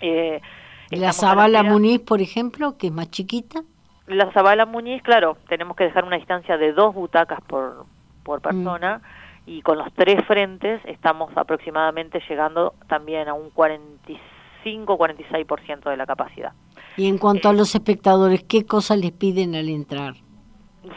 Eh, 0.02 0.42
¿La 0.90 1.12
Zabala 1.12 1.62
Muniz, 1.62 2.00
por 2.00 2.20
ejemplo, 2.20 2.76
que 2.76 2.88
es 2.88 2.92
más 2.92 3.10
chiquita? 3.10 3.62
La 4.06 4.30
Zabala 4.32 4.66
Muñiz, 4.66 5.02
claro, 5.02 5.36
tenemos 5.48 5.76
que 5.76 5.84
dejar 5.84 6.04
una 6.04 6.16
distancia 6.16 6.56
de 6.56 6.72
dos 6.72 6.94
butacas 6.94 7.40
por, 7.42 7.84
por 8.22 8.40
persona 8.40 8.98
mm. 8.98 9.50
y 9.50 9.62
con 9.62 9.78
los 9.78 9.92
tres 9.94 10.24
frentes 10.26 10.80
estamos 10.84 11.36
aproximadamente 11.36 12.22
llegando 12.28 12.74
también 12.88 13.28
a 13.28 13.34
un 13.34 13.52
45-46% 13.52 15.90
de 15.90 15.96
la 15.96 16.06
capacidad. 16.06 16.52
Y 16.96 17.08
en 17.08 17.18
cuanto 17.18 17.48
a 17.48 17.52
eh, 17.52 17.56
los 17.56 17.74
espectadores, 17.74 18.44
¿qué 18.44 18.64
cosas 18.64 18.98
les 18.98 19.10
piden 19.12 19.56
al 19.56 19.68
entrar? 19.68 20.14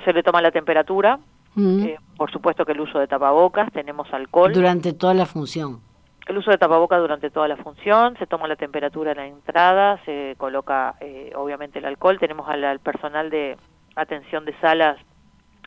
Se 0.06 0.14
le 0.14 0.22
toma 0.22 0.40
la 0.42 0.52
temperatura, 0.52 1.20
mm. 1.56 1.84
eh, 1.84 1.98
por 2.16 2.32
supuesto 2.32 2.64
que 2.64 2.74
el 2.74 2.82
uso 2.82 3.00
de 3.00 3.08
tapabocas, 3.08 3.74
tenemos 3.74 4.08
alcohol. 4.14 4.54
Durante 4.54 4.94
toda 4.94 5.16
la 5.16 5.26
función 5.26 5.89
el 6.30 6.38
uso 6.38 6.52
de 6.52 6.60
tapaboca 6.60 6.98
durante 6.98 7.32
toda 7.32 7.48
la 7.48 7.58
función, 7.58 8.16
se 8.18 8.28
toma 8.28 8.48
la 8.48 8.56
temperatura 8.56 9.12
en 9.12 9.18
la 9.18 9.26
entrada, 9.26 10.00
se 10.06 10.36
coloca 10.38 10.94
eh, 11.02 11.32
obviamente 11.36 11.80
el 11.80 11.86
alcohol, 11.86 12.20
tenemos 12.20 12.48
al, 12.48 12.80
personal 12.80 13.32
de 13.32 13.58
atención 13.96 14.46
de 14.46 14.54
salas 14.60 14.98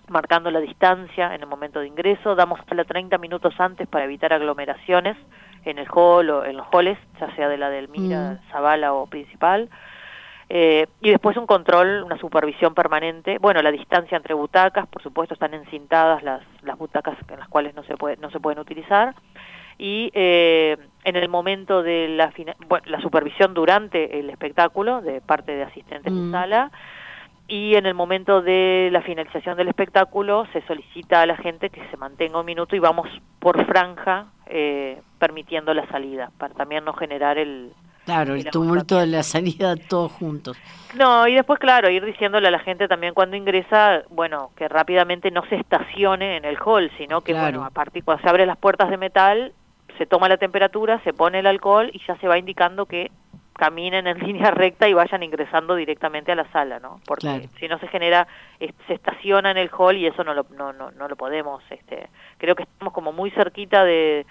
marcando 0.09 0.53
la 0.53 0.61
distancia 0.61 1.35
en 1.35 1.41
el 1.41 1.49
momento 1.49 1.81
de 1.81 1.89
ingreso, 1.89 2.37
damos 2.37 2.61
hasta 2.61 2.85
30 2.85 3.19
minutos 3.19 3.55
antes 3.59 3.89
para 3.89 4.05
evitar 4.05 4.33
aglomeraciones 4.33 5.17
en 5.65 5.79
el 5.79 5.89
hall 5.93 6.31
o 6.31 6.45
en 6.45 6.57
los 6.57 6.67
halls, 6.73 6.99
ya 7.21 7.35
sea 7.35 7.49
de 7.49 7.59
la 7.59 7.69
del 7.69 7.89
Mira, 7.89 8.33
mm. 8.33 8.51
Zavala 8.53 8.93
o 8.93 9.07
principal. 9.07 9.69
Eh, 10.49 10.87
y 11.01 11.11
después 11.11 11.37
un 11.37 11.47
control, 11.47 12.03
una 12.05 12.19
supervisión 12.19 12.75
permanente. 12.75 13.39
Bueno, 13.39 13.63
la 13.63 13.73
distancia 13.73 14.17
entre 14.17 14.35
butacas, 14.35 14.87
por 14.87 15.03
supuesto, 15.03 15.35
están 15.35 15.55
encintadas 15.55 16.23
las, 16.23 16.43
las 16.63 16.77
butacas 16.77 17.17
en 17.29 17.39
las 17.39 17.49
cuales 17.49 17.75
no 17.75 17.83
se, 17.85 17.97
puede, 17.97 18.17
no 18.19 18.31
se 18.31 18.39
pueden 18.39 18.59
utilizar 18.59 19.15
y 19.79 20.11
eh, 20.15 20.77
en 21.05 21.17
el 21.17 21.29
momento 21.29 21.83
de 21.83 22.09
la, 22.09 22.33
bueno, 22.69 22.85
la 22.89 23.01
supervisión 23.01 23.55
durante 23.55 24.19
el 24.19 24.31
espectáculo 24.31 25.01
de 25.01 25.21
parte 25.21 25.53
de 25.53 25.65
asistentes 25.65 26.13
de 26.13 26.21
mm. 26.21 26.33
sala 26.33 26.71
y 27.49 27.75
en 27.75 27.87
el 27.87 27.95
momento 27.95 28.41
de 28.41 28.89
la 28.93 29.03
finalización 29.03 29.57
del 29.57 29.69
espectáculo 29.69 30.47
se 30.53 30.63
solicita 30.63 31.21
a 31.21 31.27
la 31.27 31.37
gente 31.37 31.71
que 31.71 31.87
se 31.91 31.97
mantenga 31.97 32.41
un 32.41 32.47
minuto 32.47 32.77
y 32.77 32.79
vamos 32.79 33.09
por 33.41 33.65
franja 33.67 34.27
eh, 34.47 35.01
permitiendo 35.19 35.75
la 35.75 35.87
salida 35.89 36.31
para 36.39 36.55
también 36.55 36.85
no 36.85 36.93
generar 36.93 37.39
el 37.39 37.73
Claro, 38.05 38.35
el 38.35 38.45
tumulto 38.47 38.99
de 38.99 39.07
la 39.07 39.23
salida 39.23 39.77
todos 39.77 40.11
juntos. 40.11 40.59
No, 40.97 41.29
y 41.29 41.35
después, 41.35 41.61
claro, 41.61 41.89
ir 41.89 42.05
diciéndole 42.05 42.49
a 42.49 42.51
la 42.51 42.59
gente 42.59 42.89
también 42.89 43.15
cuando 43.15 43.37
ingresa, 43.37 44.03
bueno, 44.11 44.51
que 44.57 44.69
rápidamente 44.69 45.31
no 45.31 45.45
se 45.47 45.55
estacione 45.55 46.37
en 46.37 46.45
el 46.45 46.59
hall, 46.65 46.91
sino 46.99 47.21
que, 47.21 47.33
bueno, 47.33 47.65
a 47.65 47.71
partir 47.71 48.03
cuando 48.03 48.23
se 48.23 48.29
abren 48.29 48.49
las 48.49 48.59
puertas 48.59 48.91
de 48.91 48.97
metal, 48.97 49.53
se 49.99 50.07
toma 50.07 50.29
la 50.29 50.37
temperatura, 50.37 51.01
se 51.05 51.13
pone 51.13 51.41
el 51.41 51.47
alcohol 51.47 51.91
y 51.93 52.01
ya 52.07 52.17
se 52.17 52.29
va 52.29 52.39
indicando 52.39 52.87
que 52.87 53.11
caminen 53.55 54.07
en 54.07 54.19
línea 54.27 54.51
recta 54.51 54.89
y 54.89 54.93
vayan 54.93 55.23
ingresando 55.23 55.75
directamente 55.75 56.33
a 56.33 56.37
la 56.37 56.51
sala, 56.53 56.81
¿no? 56.81 57.01
Porque 57.07 57.49
si 57.59 57.69
no 57.69 57.79
se 57.79 57.89
genera, 57.89 58.27
se 58.59 58.95
estaciona 58.95 59.51
en 59.51 59.59
el 59.59 59.71
hall 59.71 59.97
y 59.97 60.07
eso 60.07 60.25
no 60.25 60.35
lo, 60.35 60.47
no, 60.51 60.73
no, 60.73 60.91
no 60.91 61.09
lo 61.09 61.17
podemos, 61.17 61.63
este, 61.71 62.09
creo 62.39 62.55
que 62.55 62.65
estamos 62.65 62.93
como 62.93 63.13
muy 63.13 63.31
cerquita 63.31 63.85
de, 63.85 64.27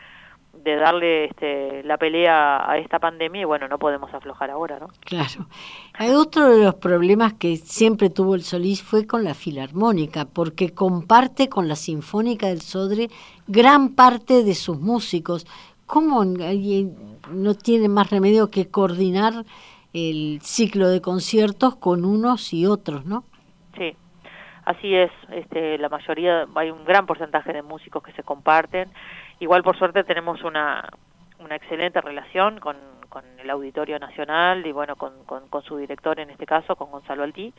de 0.53 0.75
darle 0.75 1.25
este, 1.25 1.83
la 1.83 1.97
pelea 1.97 2.69
a 2.69 2.77
esta 2.77 2.99
pandemia 2.99 3.41
y 3.41 3.45
bueno, 3.45 3.67
no 3.67 3.79
podemos 3.79 4.13
aflojar 4.13 4.51
ahora, 4.51 4.79
¿no? 4.79 4.87
Claro. 4.99 5.47
Hay 5.93 6.11
otro 6.11 6.49
de 6.49 6.63
los 6.63 6.75
problemas 6.75 7.33
que 7.33 7.57
siempre 7.57 8.09
tuvo 8.09 8.35
el 8.35 8.43
Solís 8.43 8.83
fue 8.83 9.07
con 9.07 9.23
la 9.23 9.33
filarmónica, 9.33 10.25
porque 10.25 10.73
comparte 10.73 11.49
con 11.49 11.67
la 11.67 11.75
Sinfónica 11.75 12.47
del 12.47 12.61
Sodre 12.61 13.09
gran 13.47 13.95
parte 13.95 14.43
de 14.43 14.53
sus 14.53 14.79
músicos. 14.79 15.47
¿cómo 15.91 16.23
no 16.23 17.53
tiene 17.53 17.89
más 17.89 18.09
remedio 18.11 18.49
que 18.49 18.69
coordinar 18.69 19.33
el 19.91 20.39
ciclo 20.41 20.87
de 20.87 21.01
conciertos 21.01 21.75
con 21.75 22.05
unos 22.05 22.53
y 22.53 22.65
otros, 22.65 23.05
¿no? 23.05 23.25
Sí, 23.77 23.93
así 24.63 24.95
es. 24.95 25.11
Este, 25.33 25.77
la 25.79 25.89
mayoría, 25.89 26.47
hay 26.55 26.71
un 26.71 26.85
gran 26.85 27.05
porcentaje 27.05 27.51
de 27.51 27.61
músicos 27.61 28.01
que 28.03 28.13
se 28.13 28.23
comparten. 28.23 28.89
Igual, 29.41 29.63
por 29.63 29.75
suerte, 29.75 30.03
tenemos 30.03 30.43
una, 30.43 30.87
una 31.39 31.55
excelente 31.55 31.99
relación 31.99 32.59
con, 32.59 32.77
el 33.39 33.49
Auditorio 33.49 33.97
Nacional 33.97 34.67
y, 34.67 34.71
bueno, 34.71 34.95
con, 34.95 35.25
con, 35.25 35.63
su 35.63 35.77
director 35.77 36.19
en 36.19 36.29
este 36.29 36.45
caso, 36.45 36.75
con 36.75 36.91
Gonzalo 36.91 37.23
Altí. 37.23 37.51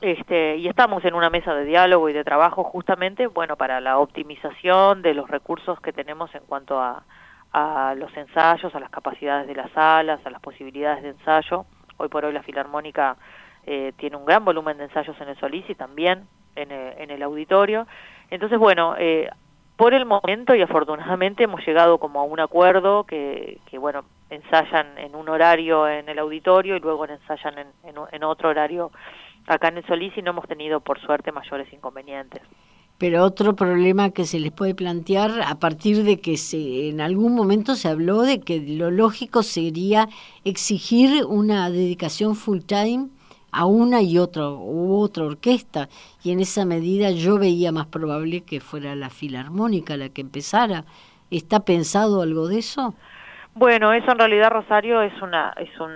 Este, 0.00 0.56
y 0.56 0.66
estamos 0.66 1.04
en 1.04 1.14
una 1.14 1.30
mesa 1.30 1.54
de 1.54 1.64
diálogo 1.64 2.08
y 2.08 2.12
de 2.12 2.24
trabajo 2.24 2.64
justamente, 2.64 3.28
bueno, 3.28 3.56
para 3.56 3.80
la 3.80 3.98
optimización 3.98 5.00
de 5.00 5.14
los 5.14 5.30
recursos 5.30 5.80
que 5.80 5.92
tenemos 5.92 6.34
en 6.34 6.42
cuanto 6.44 6.80
a, 6.80 7.04
a 7.52 7.94
los 7.94 8.14
ensayos, 8.16 8.74
a 8.74 8.80
las 8.80 8.90
capacidades 8.90 9.46
de 9.46 9.54
las 9.54 9.70
salas, 9.70 10.18
a 10.26 10.30
las 10.30 10.40
posibilidades 10.40 11.04
de 11.04 11.10
ensayo. 11.10 11.66
Hoy 11.98 12.08
por 12.08 12.24
hoy 12.24 12.32
la 12.32 12.42
Filarmónica 12.42 13.16
eh, 13.64 13.92
tiene 13.96 14.16
un 14.16 14.24
gran 14.24 14.44
volumen 14.44 14.76
de 14.76 14.84
ensayos 14.84 15.18
en 15.20 15.28
el 15.28 15.38
Solís 15.38 15.70
y 15.70 15.76
también 15.76 16.26
en 16.56 16.72
el, 16.72 16.98
en 16.98 17.10
el 17.12 17.22
auditorio. 17.22 17.86
Entonces, 18.28 18.58
bueno, 18.58 18.96
eh, 18.98 19.30
por 19.76 19.92
el 19.92 20.06
momento 20.06 20.54
y 20.54 20.62
afortunadamente 20.62 21.44
hemos 21.44 21.64
llegado 21.66 21.98
como 21.98 22.20
a 22.20 22.24
un 22.24 22.40
acuerdo 22.40 23.04
que, 23.04 23.58
que 23.70 23.78
bueno, 23.78 24.04
ensayan 24.30 24.98
en 24.98 25.14
un 25.14 25.28
horario 25.28 25.86
en 25.88 26.08
el 26.08 26.18
auditorio 26.18 26.76
y 26.76 26.80
luego 26.80 27.04
ensayan 27.04 27.58
en, 27.58 27.94
en, 28.10 28.24
otro 28.24 28.48
horario 28.48 28.90
acá 29.46 29.68
en 29.68 29.78
el 29.78 29.86
Solís 29.86 30.16
y 30.16 30.22
no 30.22 30.30
hemos 30.30 30.48
tenido 30.48 30.80
por 30.80 30.98
suerte 31.00 31.30
mayores 31.30 31.70
inconvenientes. 31.72 32.42
Pero 32.98 33.24
otro 33.24 33.54
problema 33.54 34.10
que 34.10 34.24
se 34.24 34.40
les 34.40 34.52
puede 34.52 34.74
plantear 34.74 35.42
a 35.46 35.56
partir 35.56 36.02
de 36.02 36.18
que 36.18 36.38
se, 36.38 36.88
en 36.88 37.02
algún 37.02 37.34
momento 37.34 37.74
se 37.74 37.88
habló 37.88 38.22
de 38.22 38.40
que 38.40 38.58
lo 38.58 38.90
lógico 38.90 39.42
sería 39.42 40.08
exigir 40.44 41.26
una 41.26 41.68
dedicación 41.68 42.34
full 42.34 42.60
time 42.60 43.08
a 43.56 43.64
una 43.64 44.02
y 44.02 44.18
otra 44.18 44.50
u 44.50 45.00
otra 45.00 45.24
orquesta 45.24 45.88
y 46.22 46.30
en 46.30 46.40
esa 46.40 46.66
medida 46.66 47.10
yo 47.10 47.38
veía 47.38 47.72
más 47.72 47.86
probable 47.86 48.42
que 48.42 48.60
fuera 48.60 48.94
la 48.94 49.08
filarmónica 49.08 49.96
la 49.96 50.10
que 50.10 50.20
empezara. 50.20 50.84
¿Está 51.30 51.60
pensado 51.60 52.20
algo 52.20 52.48
de 52.48 52.58
eso? 52.58 52.94
Bueno, 53.54 53.94
eso 53.94 54.12
en 54.12 54.18
realidad 54.18 54.50
Rosario 54.50 55.00
es 55.00 55.20
una 55.22 55.54
es 55.56 55.80
un 55.80 55.90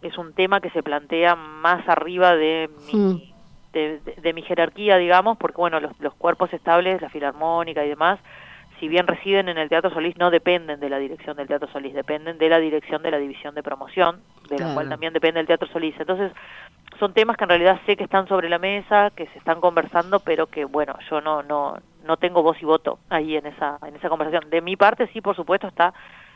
es 0.00 0.16
un 0.16 0.32
tema 0.32 0.60
que 0.60 0.70
se 0.70 0.82
plantea 0.82 1.34
más 1.34 1.88
arriba 1.88 2.36
de 2.36 2.70
mi 2.86 2.98
mm 2.98 3.32
de, 3.72 4.32
mi 4.34 4.42
jerarquía, 4.42 4.98
digamos, 4.98 5.38
porque 5.38 5.56
bueno, 5.56 5.80
los, 5.80 5.98
los 6.00 6.14
cuerpos 6.14 6.52
estables, 6.52 7.00
la 7.00 7.08
filarmónica 7.08 7.84
y 7.84 7.88
demás, 7.88 8.20
si 8.82 8.88
bien 8.88 9.06
residen 9.06 9.48
en 9.48 9.58
el 9.58 9.68
Teatro 9.68 9.92
Solís, 9.92 10.16
no 10.16 10.32
dependen 10.32 10.80
de 10.80 10.88
la 10.88 10.98
dirección 10.98 11.36
del 11.36 11.46
Teatro 11.46 11.70
Solís, 11.70 11.94
dependen 11.94 12.36
de 12.36 12.48
la 12.48 12.58
dirección 12.58 13.00
de 13.00 13.12
la 13.12 13.18
división 13.18 13.54
de 13.54 13.62
promoción, 13.62 14.22
de 14.48 14.58
la 14.58 14.74
cual 14.74 14.88
también 14.88 15.12
depende 15.12 15.38
el 15.38 15.46
Teatro 15.46 15.68
Solís. 15.68 15.94
Entonces, 16.00 16.32
son 16.98 17.14
temas 17.14 17.36
que 17.36 17.44
en 17.44 17.50
realidad 17.50 17.78
sé 17.86 17.96
que 17.96 18.02
están 18.02 18.26
sobre 18.26 18.48
la 18.48 18.58
mesa, 18.58 19.12
que 19.14 19.28
se 19.28 19.38
están 19.38 19.60
conversando, 19.60 20.18
pero 20.18 20.48
que 20.48 20.64
bueno, 20.64 20.96
yo 21.08 21.20
no 21.20 21.44
no 21.44 21.76
no 22.04 22.16
tengo 22.16 22.42
voz 22.42 22.60
y 22.60 22.64
voto 22.64 22.98
ahí 23.08 23.36
en 23.36 23.46
esa 23.46 23.78
en 23.86 23.94
esa 23.94 24.08
conversación. 24.08 24.50
De 24.50 24.60
mi 24.60 24.74
parte 24.74 25.06
sí, 25.12 25.20
por 25.20 25.36
supuesto, 25.36 25.68
está 25.68 25.94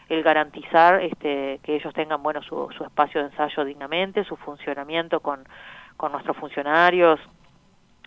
el 0.08 0.22
garantizar 0.22 1.02
este 1.02 1.58
que 1.64 1.74
ellos 1.74 1.92
tengan 1.94 2.22
bueno 2.22 2.42
su, 2.42 2.68
su 2.78 2.84
espacio 2.84 3.22
de 3.22 3.30
ensayo 3.30 3.64
dignamente, 3.64 4.22
su 4.22 4.36
funcionamiento 4.36 5.18
con 5.18 5.48
con 5.96 6.12
nuestros 6.12 6.36
funcionarios 6.36 7.18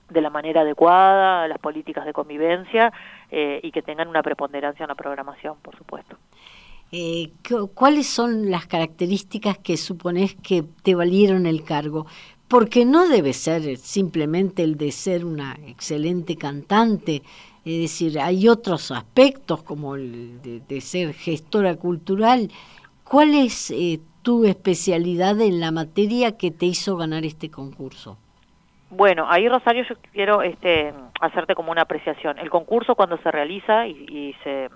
de 0.09 0.21
la 0.21 0.29
manera 0.29 0.61
adecuada, 0.61 1.45
las 1.49 1.57
políticas 1.57 2.05
de 2.05 2.13
convivencia 2.13 2.93
eh, 3.31 3.59
y 3.63 3.71
que 3.71 3.81
tengan 3.81 4.07
una 4.07 4.23
preponderancia 4.23 4.83
en 4.83 4.89
la 4.89 4.95
programación, 4.95 5.57
por 5.61 5.75
supuesto. 5.77 6.17
Eh, 6.91 7.31
¿Cuáles 7.75 8.07
son 8.07 8.49
las 8.49 8.65
características 8.65 9.59
que 9.59 9.77
supones 9.77 10.35
que 10.35 10.63
te 10.83 10.95
valieron 10.95 11.45
el 11.45 11.63
cargo? 11.63 12.07
Porque 12.47 12.83
no 12.85 13.07
debe 13.07 13.33
ser 13.33 13.77
simplemente 13.77 14.63
el 14.63 14.75
de 14.75 14.91
ser 14.91 15.23
una 15.23 15.55
excelente 15.67 16.35
cantante, 16.35 17.21
es 17.63 17.81
decir, 17.81 18.19
hay 18.19 18.47
otros 18.47 18.89
aspectos 18.89 19.61
como 19.61 19.95
el 19.95 20.41
de, 20.41 20.81
ser 20.81 21.13
gestora 21.13 21.75
cultural. 21.75 22.49
¿Cuál 23.03 23.35
es 23.35 23.69
eh, 23.69 23.99
tu 24.23 24.45
especialidad 24.45 25.39
en 25.41 25.59
la 25.59 25.71
materia 25.71 26.37
que 26.37 26.49
te 26.49 26.65
hizo 26.65 26.97
ganar 26.97 27.25
este 27.25 27.51
concurso? 27.51 28.17
Bueno, 28.89 29.25
ahí 29.29 29.47
Rosario 29.47 29.83
yo 29.87 29.95
quiero 30.13 30.41
este, 30.41 30.93
hacerte 31.21 31.55
como 31.55 31.71
una 31.71 31.83
apreciación. 31.83 32.39
El 32.39 32.49
concurso 32.49 32.95
cuando 32.95 33.17
se 33.17 33.31
realiza 33.31 33.87
y, 33.87 33.91
y 34.09 34.35
se, 34.43 34.69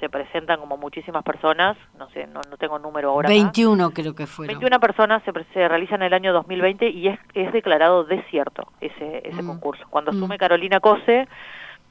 se 0.00 0.08
presentan 0.08 0.58
como 0.58 0.76
muchísimas 0.76 1.22
personas, 1.22 1.76
no 1.98 2.08
sé, 2.10 2.26
no, 2.26 2.40
no 2.50 2.56
tengo 2.56 2.78
número 2.78 3.10
ahora. 3.10 3.28
21 3.28 3.90
creo 3.90 4.14
que 4.14 4.26
fueron. 4.26 4.58
21 4.58 4.80
personas 4.80 5.22
se, 5.24 5.32
se 5.52 5.68
realiza 5.68 5.94
en 5.94 6.02
el 6.02 6.14
año 6.14 6.32
2020 6.32 6.88
y 6.88 7.08
es, 7.08 7.20
es 7.34 7.52
declarado 7.52 8.04
desierto 8.04 8.66
ese, 8.80 9.22
ese 9.24 9.42
mm. 9.42 9.46
concurso. 9.46 9.84
Cuando 9.90 10.10
mm. 10.10 10.16
asume 10.16 10.38
Carolina 10.38 10.80
Cose, 10.80 11.28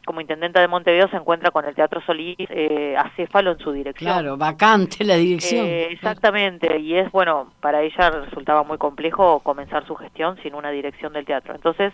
como 0.09 0.21
intendenta 0.21 0.59
de 0.59 0.67
Montevideo 0.67 1.07
se 1.09 1.17
encuentra 1.17 1.51
con 1.51 1.65
el 1.65 1.75
Teatro 1.75 2.01
Solís 2.01 2.35
eh, 2.39 2.95
acéfalo 2.97 3.51
en 3.51 3.59
su 3.59 3.71
dirección. 3.71 4.11
Claro, 4.11 4.37
vacante 4.37 5.03
la 5.03 5.17
dirección. 5.17 5.63
Eh, 5.63 5.91
exactamente, 5.91 6.79
y 6.79 6.95
es 6.95 7.11
bueno, 7.11 7.51
para 7.59 7.83
ella 7.83 8.09
resultaba 8.09 8.63
muy 8.63 8.79
complejo 8.79 9.41
comenzar 9.41 9.85
su 9.85 9.93
gestión 9.93 10.35
sin 10.41 10.55
una 10.55 10.71
dirección 10.71 11.13
del 11.13 11.25
teatro. 11.25 11.53
Entonces, 11.53 11.93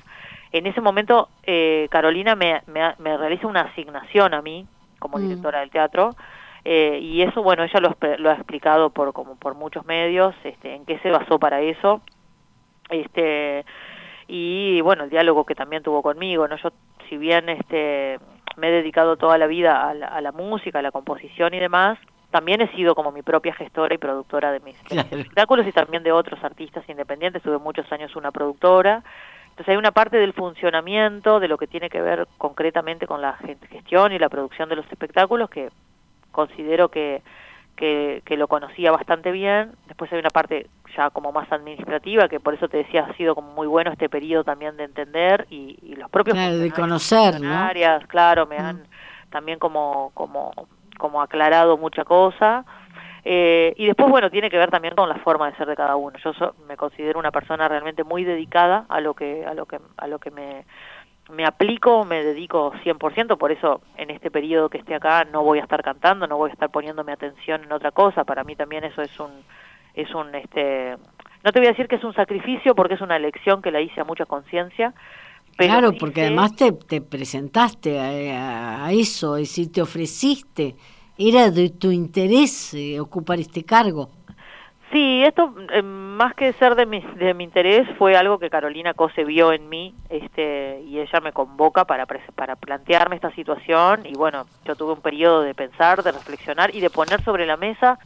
en 0.54 0.66
ese 0.66 0.80
momento, 0.80 1.28
eh, 1.44 1.90
Carolina 1.92 2.36
me, 2.36 2.62
me, 2.68 2.94
me, 3.00 3.18
realiza 3.18 3.48
una 3.48 3.64
asignación 3.64 4.34
a 4.34 4.42
mí 4.42 4.66
como 4.98 5.18
mm. 5.18 5.22
directora 5.22 5.60
del 5.60 5.72
teatro. 5.72 6.16
Eh, 6.64 7.00
y 7.02 7.22
eso, 7.22 7.44
bueno, 7.44 7.66
ella 7.66 7.82
lo, 7.82 7.98
lo, 8.18 8.30
ha 8.30 8.36
explicado 8.36 8.92
por 8.92 9.12
como 9.12 9.36
por 9.36 9.56
muchos 9.56 9.86
medios, 9.86 10.34
este, 10.46 10.74
en 10.74 10.86
qué 10.86 11.00
se 11.00 11.12
basó 11.12 11.38
para 11.38 11.60
eso. 11.60 12.02
Este, 12.90 13.66
y 14.30 14.80
bueno, 14.82 15.04
el 15.04 15.10
diálogo 15.10 15.46
que 15.46 15.54
también 15.54 15.84
tuvo 15.84 16.02
conmigo, 16.02 16.48
¿no? 16.48 16.56
Yo 16.56 16.70
si 17.10 17.18
bien 17.18 17.50
este 17.50 18.20
me 18.58 18.70
he 18.70 18.72
dedicado 18.72 19.18
toda 19.18 19.38
la 19.38 19.48
vida 19.48 19.90
a 19.90 19.94
la, 19.94 20.08
a 20.08 20.22
la 20.22 20.32
música, 20.32 20.80
a 20.80 20.82
la 20.82 20.92
composición 20.92 21.54
y 21.54 21.60
demás, 21.60 21.98
también 22.32 22.62
he 22.62 22.68
sido 22.76 22.96
como 22.96 23.12
mi 23.12 23.22
propia 23.22 23.54
gestora 23.54 23.96
y 23.96 23.98
productora 23.98 24.52
de 24.52 24.60
mis, 24.60 24.78
claro. 24.84 25.08
espectáculos 25.10 25.68
y 25.68 25.72
también 25.72 26.04
de 26.04 26.12
otros 26.12 26.44
artistas 26.44 26.84
independientes. 26.90 27.42
Tuve 27.42 27.60
muchos 27.60 27.90
años 27.94 28.16
una 28.18 28.32
productora. 28.32 29.04
Entonces 29.52 29.70
hay 29.70 29.78
una 29.78 29.92
parte 29.92 30.18
del 30.18 30.34
funcionamiento, 30.34 31.40
de 31.40 31.48
lo 31.48 31.58
que 31.58 31.68
tiene 31.68 31.90
que 31.90 32.02
ver 32.02 32.28
concretamente 32.38 33.08
con 33.08 33.22
la 33.22 33.38
gestión 33.70 34.12
y 34.12 34.20
la 34.20 34.28
producción 34.28 34.68
de 34.68 34.76
los 34.76 34.86
espectáculos 34.92 35.50
que 35.50 35.70
considero 36.34 36.90
que 36.90 37.22
que, 37.76 38.22
que, 38.26 38.38
lo 38.38 38.48
conocía 38.48 38.92
bastante 38.92 39.32
bien. 39.32 39.72
Después 39.88 40.12
hay 40.14 40.20
una 40.20 40.30
parte 40.30 40.68
ya 40.96 41.10
como 41.10 41.32
más 41.32 41.52
administrativa, 41.52 42.28
que 42.28 42.40
por 42.40 42.54
eso 42.54 42.68
te 42.68 42.78
decía, 42.78 43.08
ha 43.10 43.14
sido 43.16 43.36
como 43.36 43.52
muy 43.54 43.68
bueno 43.68 43.92
este 43.92 44.10
periodo 44.10 44.44
también 44.44 44.78
de 44.78 44.86
entender 44.86 45.46
y, 45.50 45.78
y 45.82 45.96
los 45.96 46.10
propios... 46.10 46.36
Claro, 46.36 46.58
de 46.58 46.72
conocer, 46.72 47.42
¿no? 47.42 47.70
Claro, 48.08 48.46
me 48.46 48.58
mm. 48.58 48.66
han 48.66 48.88
también 49.30 49.60
como, 49.60 50.12
como, 50.14 50.54
como 50.98 51.22
aclarado 51.22 51.78
mucha 51.78 52.06
cosa. 52.06 52.64
Eh, 53.26 53.74
y 53.76 53.88
después, 53.88 54.10
bueno, 54.10 54.30
tiene 54.30 54.50
que 54.50 54.58
ver 54.58 54.70
también 54.70 54.96
con 54.96 55.10
la 55.10 55.16
forma 55.16 55.50
de 55.50 55.58
ser 55.58 55.68
de 55.68 55.76
cada 55.76 55.96
uno. 55.96 56.18
Yo 56.24 56.34
so, 56.34 56.56
me 56.68 56.78
considero 56.78 57.20
una 57.20 57.32
persona 57.32 57.68
realmente 57.68 58.04
muy 58.04 58.24
dedicada 58.24 58.86
a 58.88 59.02
lo 59.02 59.14
que, 59.14 59.46
a 59.46 59.54
lo 59.54 59.66
que, 59.66 59.80
a 59.98 60.08
lo 60.08 60.20
que 60.20 60.32
me 60.32 60.66
me 61.30 61.46
aplico, 61.46 62.06
me 62.06 62.24
dedico 62.24 62.72
100%, 62.84 63.38
por 63.38 63.52
eso 63.52 63.82
en 63.98 64.12
este 64.12 64.30
periodo 64.30 64.70
que 64.70 64.78
esté 64.78 64.96
acá 64.96 65.26
no 65.26 65.44
voy 65.44 65.60
a 65.60 65.64
estar 65.64 65.84
cantando, 65.84 66.28
no 66.28 66.38
voy 66.38 66.52
a 66.52 66.54
estar 66.54 66.70
poniéndome 66.70 67.12
atención 67.12 67.64
en 67.64 67.72
otra 67.72 67.92
cosa, 67.92 68.24
para 68.24 68.44
mí 68.44 68.56
también 68.56 68.84
eso 68.84 69.02
es 69.02 69.20
un 69.20 69.32
es 69.96 70.14
un 70.14 70.36
este 70.36 70.96
no 71.44 71.52
te 71.52 71.60
voy 71.60 71.68
a 71.68 71.72
decir 71.72 71.88
que 71.88 71.96
es 71.96 72.04
un 72.04 72.14
sacrificio 72.14 72.76
porque 72.76 72.96
es 72.96 73.02
una 73.02 73.16
elección 73.16 73.62
que 73.62 73.72
la 73.72 73.82
hice 73.82 74.02
a 74.02 74.04
mucha 74.04 74.26
conciencia. 74.26 74.94
Claro, 75.58 75.94
porque 75.94 76.22
además 76.24 76.56
te, 76.56 76.72
te 76.74 77.02
presentaste 77.02 78.00
a, 78.00 78.86
a, 78.86 78.92
eso, 78.92 79.38
es 79.38 79.50
decir, 79.50 79.72
te 79.72 79.82
ofreciste, 79.82 80.76
era 81.18 81.50
de 81.50 81.70
tu 81.70 81.92
interés 81.92 82.74
eh, 82.74 83.00
ocupar 83.00 83.40
este 83.40 83.64
cargo. 83.64 84.10
Sí, 84.96 85.26
esto 85.26 85.54
eh, 85.74 85.82
más 85.82 86.36
que 86.36 86.54
ser 86.54 86.76
de 86.76 86.86
mi, 86.86 87.02
de 87.02 87.34
mi 87.34 87.44
interés 87.44 87.86
fue 87.98 88.16
algo 88.16 88.40
que 88.40 88.50
Carolina 88.50 88.94
Cose 88.94 89.26
vio 89.26 89.52
en 89.52 89.68
mí 89.68 89.94
este, 90.08 90.80
y 90.88 91.02
ella 91.02 91.20
me 91.20 91.34
convoca 91.34 91.84
para, 91.84 92.06
para 92.06 92.56
plantearme 92.56 93.18
esta 93.18 93.30
situación 93.32 94.06
y 94.06 94.14
bueno, 94.14 94.46
yo 94.64 94.78
tuve 94.78 94.94
un 94.94 95.02
periodo 95.02 95.42
de 95.42 95.54
pensar, 95.54 96.02
de 96.02 96.14
reflexionar 96.14 96.74
y 96.74 96.80
de 96.80 96.90
poner 96.90 97.22
sobre 97.26 97.46
la 97.46 97.58
mesa 97.58 98.00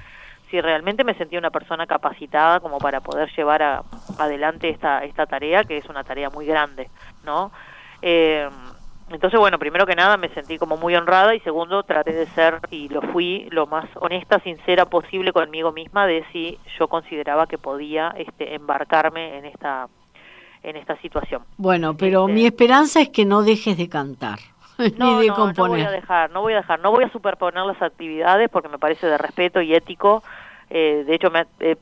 si 0.49 0.59
realmente 0.59 1.03
me 1.03 1.13
sentía 1.13 1.37
una 1.37 1.51
persona 1.51 1.85
capacitada 1.85 2.59
como 2.59 2.79
para 2.79 3.01
poder 3.01 3.29
llevar 3.35 3.61
a, 3.61 3.83
adelante 4.17 4.69
esta, 4.69 5.03
esta 5.03 5.27
tarea, 5.27 5.65
que 5.65 5.77
es 5.77 5.85
una 5.89 6.03
tarea 6.03 6.31
muy 6.31 6.47
grande, 6.47 6.89
¿no? 7.23 7.51
Eh, 8.01 8.49
entonces, 9.11 9.39
bueno, 9.39 9.57
primero 9.57 9.85
que 9.85 9.95
nada 9.95 10.17
me 10.17 10.29
sentí 10.29 10.57
como 10.57 10.77
muy 10.77 10.95
honrada 10.95 11.33
y 11.35 11.39
segundo 11.41 11.83
traté 11.83 12.13
de 12.13 12.25
ser, 12.27 12.59
y 12.69 12.89
lo 12.89 13.01
fui, 13.01 13.47
lo 13.51 13.67
más 13.67 13.85
honesta, 13.95 14.39
sincera 14.39 14.85
posible 14.85 15.33
conmigo 15.33 15.71
misma 15.71 16.05
de 16.05 16.23
si 16.31 16.59
yo 16.77 16.87
consideraba 16.87 17.47
que 17.47 17.57
podía 17.57 18.13
este, 18.17 18.55
embarcarme 18.55 19.37
en 19.37 19.45
esta, 19.45 19.87
en 20.63 20.75
esta 20.75 20.95
situación. 20.97 21.43
Bueno, 21.57 21.95
pero 21.97 22.21
este, 22.21 22.33
mi 22.33 22.45
esperanza 22.45 23.01
es 23.01 23.09
que 23.09 23.25
no 23.25 23.43
dejes 23.43 23.77
de 23.77 23.89
cantar. 23.89 24.39
No, 24.97 25.17
ni 25.17 25.23
de 25.23 25.27
no, 25.27 25.35
componer. 25.35 25.57
no 25.57 25.75
voy 25.75 25.81
a 25.81 25.91
dejar, 25.91 26.31
no 26.31 26.41
voy 26.41 26.53
a 26.53 26.55
dejar, 26.57 26.79
no 26.79 26.91
voy 26.91 27.03
a 27.03 27.11
superponer 27.11 27.65
las 27.65 27.81
actividades 27.81 28.49
porque 28.49 28.69
me 28.69 28.79
parece 28.79 29.07
de 29.07 29.17
respeto 29.17 29.61
y 29.61 29.75
ético. 29.75 30.23
Eh, 30.69 31.03
de 31.05 31.15
hecho, 31.15 31.29
me, 31.29 31.47
eh, 31.59 31.75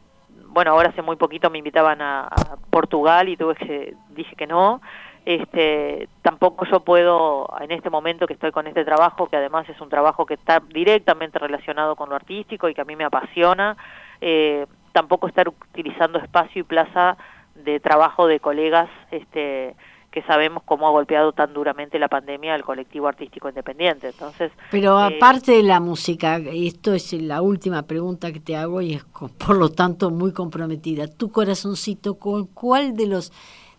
bueno, 0.47 0.71
ahora 0.71 0.89
hace 0.89 1.03
muy 1.03 1.15
poquito 1.15 1.51
me 1.51 1.59
invitaban 1.59 2.01
a, 2.01 2.21
a, 2.21 2.57
Portugal 2.71 3.29
y 3.29 3.37
tuve 3.37 3.53
que 3.53 3.93
dije 4.09 4.35
que 4.35 4.47
no. 4.47 4.81
Este, 5.27 6.07
tampoco 6.21 6.63
yo 6.71 6.79
puedo 6.79 7.49
en 7.59 7.71
este 7.71 7.89
momento 7.89 8.27
que 8.27 8.33
estoy 8.33 8.53
con 8.53 8.65
este 8.65 8.85
trabajo, 8.85 9.27
que 9.27 9.35
además 9.35 9.67
es 9.67 9.81
un 9.81 9.89
trabajo 9.89 10.25
que 10.25 10.35
está 10.35 10.61
directamente 10.73 11.37
relacionado 11.37 11.97
con 11.97 12.07
lo 12.07 12.15
artístico 12.15 12.69
y 12.69 12.73
que 12.73 12.79
a 12.79 12.85
mí 12.85 12.95
me 12.95 13.03
apasiona, 13.03 13.75
eh, 14.21 14.65
tampoco 14.93 15.27
estar 15.27 15.49
utilizando 15.49 16.17
espacio 16.17 16.61
y 16.61 16.63
plaza 16.63 17.17
de 17.55 17.81
trabajo 17.81 18.25
de 18.25 18.39
colegas, 18.39 18.89
este, 19.11 19.75
que 20.11 20.21
sabemos 20.21 20.63
cómo 20.63 20.87
ha 20.87 20.91
golpeado 20.91 21.33
tan 21.33 21.53
duramente 21.53 21.99
la 21.99 22.07
pandemia 22.07 22.53
al 22.53 22.63
colectivo 22.63 23.09
artístico 23.09 23.49
independiente. 23.49 24.07
Entonces, 24.07 24.53
pero 24.71 24.97
eh, 24.97 25.17
aparte 25.17 25.51
de 25.51 25.63
la 25.63 25.81
música, 25.81 26.37
esto 26.37 26.93
es 26.93 27.11
la 27.11 27.41
última 27.41 27.83
pregunta 27.83 28.31
que 28.31 28.39
te 28.39 28.55
hago 28.55 28.81
y 28.81 28.93
es 28.93 29.03
por 29.45 29.57
lo 29.57 29.67
tanto 29.67 30.09
muy 30.09 30.31
comprometida. 30.31 31.05
Tu 31.07 31.33
corazoncito, 31.33 32.17
¿con 32.17 32.45
cuál 32.45 32.95
de 32.95 33.07
los 33.07 33.33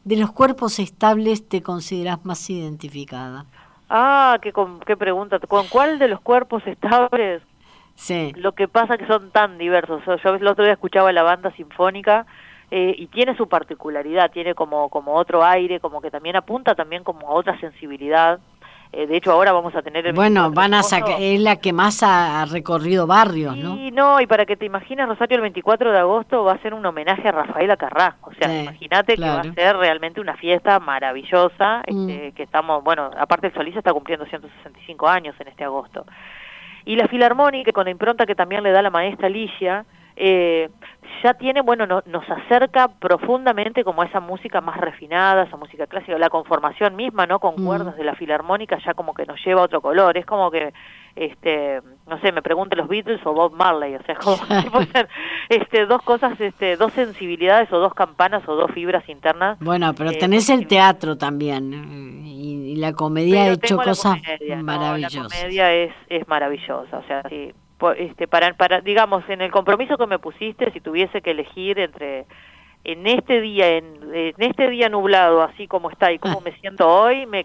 de 0.09 0.17
los 0.17 0.33
cuerpos 0.33 0.79
estables 0.79 1.47
te 1.47 1.63
consideras 1.63 2.25
más 2.25 2.49
identificada? 2.49 3.45
Ah, 3.91 4.39
qué, 4.41 4.55
qué 4.87 4.97
pregunta. 4.97 5.39
¿Con 5.39 5.67
cuál 5.69 5.99
de 5.99 6.09
los 6.09 6.23
cuerpos 6.23 6.67
estables? 6.67 7.43
Sí. 7.95 8.33
Lo 8.37 8.53
que 8.53 8.69
pasa 8.69 8.97
que 8.97 9.07
son 9.07 9.31
tan 9.33 9.59
diversos. 9.59 10.03
Yo 10.07 10.35
el 10.35 10.47
otro 10.47 10.65
día 10.65 10.73
escuchaba 10.73 11.13
la 11.13 11.23
banda 11.23 11.51
sinfónica 11.57 12.25
eh, 12.71 12.95
y 12.97 13.09
tiene 13.09 13.37
su 13.37 13.49
particularidad, 13.49 14.31
tiene 14.31 14.55
como, 14.55 14.89
como 14.89 15.13
otro 15.13 15.45
aire, 15.45 15.79
como 15.79 16.01
que 16.01 16.11
también 16.11 16.37
apunta 16.37 16.75
también 16.75 17.05
como 17.05 17.29
a 17.29 17.33
otra 17.33 17.61
sensibilidad. 17.61 18.41
Eh, 18.93 19.07
de 19.07 19.17
hecho, 19.17 19.33
ahora 19.33 19.53
vamos 19.53 19.75
a 19.75 19.83
tener 19.83 20.07
el 20.07 20.15
Bueno, 20.15 20.51
van 20.51 20.73
a 20.73 20.83
sacar, 20.83 21.17
es 21.21 21.41
la 21.41 21.57
que 21.57 21.73
más 21.73 22.03
ha, 22.03 22.45
recorrido 22.47 23.07
barrios, 23.07 23.55
sí, 23.55 23.63
¿no? 23.63 23.77
Y 23.77 23.91
no, 23.91 24.21
y 24.21 24.27
para 24.27 24.47
que 24.47 24.57
te 24.57 24.65
imagines, 24.65 25.07
Rosario, 25.07 25.37
el 25.37 25.43
24 25.43 25.93
de 25.93 25.99
agosto 25.99 26.45
va 26.45 26.53
a 26.53 26.59
ser 26.59 26.73
un 26.73 26.85
homenaje 26.87 27.29
a 27.29 27.33
Rafael 27.33 27.71
Acarrá. 27.71 28.17
O 28.23 28.33
sea, 28.33 28.49
sí, 28.49 28.61
imagínate 28.63 29.17
claro. 29.17 29.43
que 29.43 29.49
va 29.49 29.53
a 29.53 29.55
ser 29.55 29.77
realmente 29.77 30.21
una 30.21 30.37
fiesta 30.37 30.79
maravillosa, 30.81 31.83
Mm. 31.89 32.09
este, 32.09 32.33
que 32.33 32.43
estamos, 32.43 32.83
bueno, 32.83 33.11
aparte 33.19 33.49
el 33.49 33.55
Solís 33.55 33.77
está 33.77 33.93
cumpliendo 33.93 34.25
165 34.27 35.09
años 35.09 35.35
en 35.39 35.49
este 35.49 35.65
agosto. 35.65 36.07
Y 36.85 36.97
la 36.97 37.07
Filarmónica, 37.09 37.73
con 37.73 37.85
la 37.85 37.91
impronta 37.91 38.25
que 38.25 38.35
también 38.35 38.63
le 38.63 38.71
da 38.71 38.81
la 38.81 38.91
maestra 38.91 39.29
Licia, 39.29 39.85
eh, 40.21 40.69
ya 41.23 41.35
tiene, 41.35 41.63
bueno, 41.63 41.87
no, 41.87 42.03
nos 42.07 42.29
acerca 42.31 42.89
profundamente 42.89 43.83
como 43.85 44.03
a 44.03 44.07
esa 44.07 44.21
música 44.21 44.61
más 44.61 44.77
refinada, 44.79 45.45
esa 45.45 45.57
música 45.57 45.87
clásica, 45.87 46.19
la 46.19 46.29
conformación 46.31 46.95
misma, 46.97 47.27
¿no? 47.27 47.39
Con 47.41 47.55
Mm. 47.57 47.65
cuerdas 47.67 47.97
de 47.97 48.05
la 48.05 48.15
filarmónica 48.15 48.79
ya 48.85 48.95
como 48.95 49.15
que 49.15 49.27
nos 49.27 49.43
lleva 49.45 49.63
a 49.63 49.65
otro 49.65 49.81
color, 49.81 50.17
es 50.19 50.27
como 50.27 50.51
que, 50.51 50.73
este, 51.17 51.81
no 52.07 52.21
sé, 52.21 52.31
me 52.31 52.43
pregunte 52.43 52.77
los 52.77 52.87
Beatles 52.89 53.21
o 53.25 53.33
Bob 53.33 53.53
Marley, 53.55 53.95
o 53.97 54.03
sea, 54.05 54.17
como 54.17 54.37
ser, 54.93 55.09
este, 55.49 55.87
dos 55.87 56.03
cosas, 56.03 56.41
este, 56.41 56.77
dos 56.77 56.93
sensibilidades 56.93 57.73
o 57.73 57.79
dos 57.79 57.95
campanas 57.95 58.47
o 58.49 58.55
dos 58.55 58.71
fibras 58.73 59.09
internas. 59.09 59.59
Bueno, 59.61 59.95
pero 59.95 60.11
eh, 60.11 60.19
tenés 60.19 60.49
el 60.51 60.67
teatro 60.69 61.17
también 61.17 62.25
y, 62.27 62.73
y 62.73 62.77
la 62.77 62.93
comedia 62.93 63.45
ha 63.45 63.49
hecho 63.53 63.77
cosas 63.77 64.19
no, 64.49 64.63
maravillosas. 64.63 65.15
la 65.15 65.29
comedia 65.41 65.73
es, 65.73 65.93
es 66.09 66.29
maravillosa, 66.29 66.99
o 66.99 67.03
sea, 67.05 67.23
sí, 67.29 67.53
este, 67.97 68.27
para, 68.27 68.55
para, 68.55 68.81
digamos, 68.81 69.29
en 69.29 69.41
el 69.41 69.51
compromiso 69.51 69.97
que 69.97 70.07
me 70.07 70.19
pusiste, 70.19 70.71
si 70.73 70.81
tuviese 70.81 71.23
que 71.23 71.31
elegir 71.31 71.79
entre, 71.79 72.27
en 72.85 73.07
este 73.07 73.41
día, 73.41 73.77
en, 73.77 73.85
en 74.15 74.35
este 74.39 74.71
día 74.71 74.89
nublado, 74.89 75.43
así 75.43 75.67
como 75.67 75.91
está 75.91 76.13
y 76.13 76.19
como 76.19 76.41
me 76.41 76.59
siento 76.61 76.89
hoy, 76.89 77.27
me, 77.27 77.45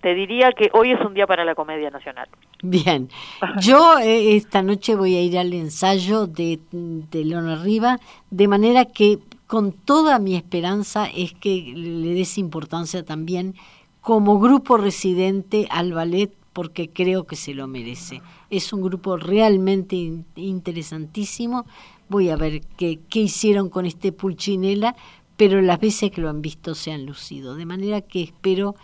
te 0.00 0.14
diría 0.14 0.52
que 0.52 0.70
hoy 0.72 0.92
es 0.92 1.00
un 1.00 1.14
día 1.14 1.26
para 1.26 1.44
la 1.44 1.54
comedia 1.54 1.90
nacional. 1.90 2.28
Bien, 2.62 3.08
yo 3.60 3.98
eh, 3.98 4.36
esta 4.36 4.62
noche 4.62 4.96
voy 4.96 5.16
a 5.16 5.22
ir 5.22 5.38
al 5.38 5.52
ensayo 5.52 6.26
de, 6.26 6.58
de 6.72 7.24
Leona 7.24 7.56
Riva, 7.56 7.98
de 8.30 8.48
manera 8.48 8.84
que 8.86 9.18
con 9.46 9.72
toda 9.72 10.18
mi 10.18 10.36
esperanza 10.36 11.06
es 11.06 11.34
que 11.34 11.72
le 11.74 12.14
des 12.14 12.38
importancia 12.38 13.04
también 13.04 13.54
como 14.00 14.38
grupo 14.38 14.76
residente 14.76 15.66
al 15.70 15.92
ballet 15.92 16.32
porque 16.52 16.90
creo 16.90 17.24
que 17.24 17.36
se 17.36 17.54
lo 17.54 17.66
merece. 17.66 18.22
Es 18.50 18.72
un 18.72 18.82
grupo 18.82 19.16
realmente 19.16 19.96
in- 19.96 20.24
interesantísimo. 20.36 21.66
Voy 22.08 22.28
a 22.30 22.36
ver 22.36 22.60
qué, 22.76 22.98
qué 23.08 23.20
hicieron 23.20 23.68
con 23.68 23.86
este 23.86 24.12
Pulcinella, 24.12 24.96
pero 25.36 25.60
las 25.62 25.78
veces 25.80 26.10
que 26.10 26.20
lo 26.20 26.28
han 26.28 26.42
visto 26.42 26.74
se 26.74 26.92
han 26.92 27.06
lucido. 27.06 27.54
De 27.54 27.66
manera 27.66 28.00
que 28.00 28.22
espero 28.22 28.74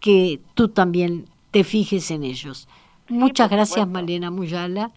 que 0.00 0.40
tú 0.54 0.68
también 0.68 1.26
te 1.50 1.64
fijes 1.64 2.10
en 2.10 2.24
ellos. 2.24 2.68
Muchas 3.08 3.48
gracias, 3.50 3.86
supuesto. 3.86 3.92
Malena 3.92 4.30
Muyala. 4.30 4.92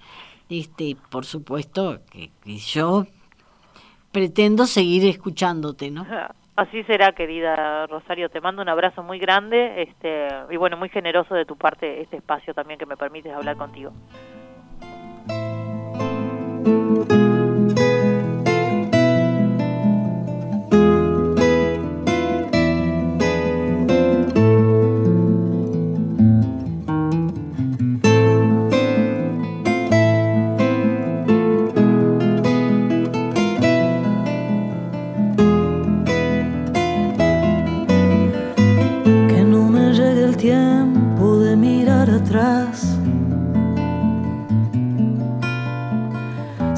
Este, 0.49 0.95
por 1.09 1.25
supuesto 1.25 2.01
que, 2.09 2.31
que 2.43 2.57
yo 2.57 3.05
pretendo 4.11 4.65
seguir 4.65 5.05
escuchándote, 5.05 5.91
¿no? 5.91 6.05
Así 6.58 6.84
será, 6.86 7.12
querida 7.12 7.86
Rosario. 7.86 8.30
Te 8.30 8.41
mando 8.41 8.63
un 8.63 8.70
abrazo 8.70 9.04
muy 9.04 9.20
grande 9.20 9.84
este, 9.84 10.28
y 10.50 10.58
bueno, 10.58 10.76
muy 10.76 10.89
generoso 10.89 11.36
de 11.36 11.46
tu 11.46 11.56
parte 11.56 12.02
este 12.02 12.17
espacio 12.17 12.56
también 12.56 12.80
que 12.80 12.88
me 12.88 12.98
permites 12.98 13.32
hablar 13.32 13.58
contigo. 13.58 13.91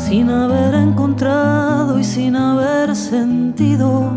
Sin 0.10 0.28
haber 0.32 0.74
encontrado 0.74 2.00
y 2.00 2.04
sin 2.04 2.36
haber 2.36 2.96
sentido 2.96 4.12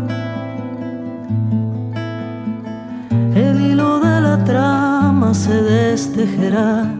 el 3.35 3.61
hilo 3.61 3.99
de 3.99 4.21
la 4.21 4.43
trama 4.43 5.35
se 5.35 5.53
destejerá 5.53 6.91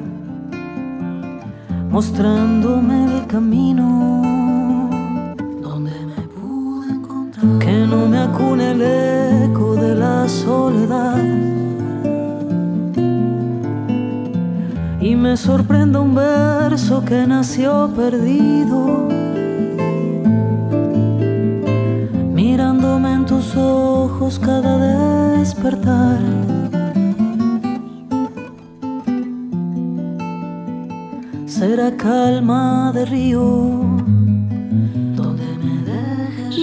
mostrándome 1.89 3.05
el 3.05 3.25
camino 3.25 4.21
donde 5.63 5.91
me 6.11 6.21
pude 6.35 6.91
encontrar. 6.93 7.57
Que 7.57 7.87
no 7.87 8.05
me 8.05 8.19
acune 8.19 8.73
el 8.73 8.81
eco 9.49 9.73
de 9.73 9.95
la 9.95 10.29
soledad 10.29 11.52
me 15.23 15.37
sorprenda 15.37 16.01
un 16.01 16.13
verso 16.13 17.05
que 17.05 17.25
nació 17.25 17.89
perdido. 17.95 19.07
Mirándome 22.33 23.13
en 23.13 23.25
tus 23.25 23.55
ojos 23.55 24.37
cada 24.37 24.73
despertar. 25.37 26.19
Será 31.45 31.95
calma 31.95 32.91
de 32.93 33.05
río 33.05 33.79
donde 35.15 35.47
me 35.63 35.75
dejes 35.89 36.57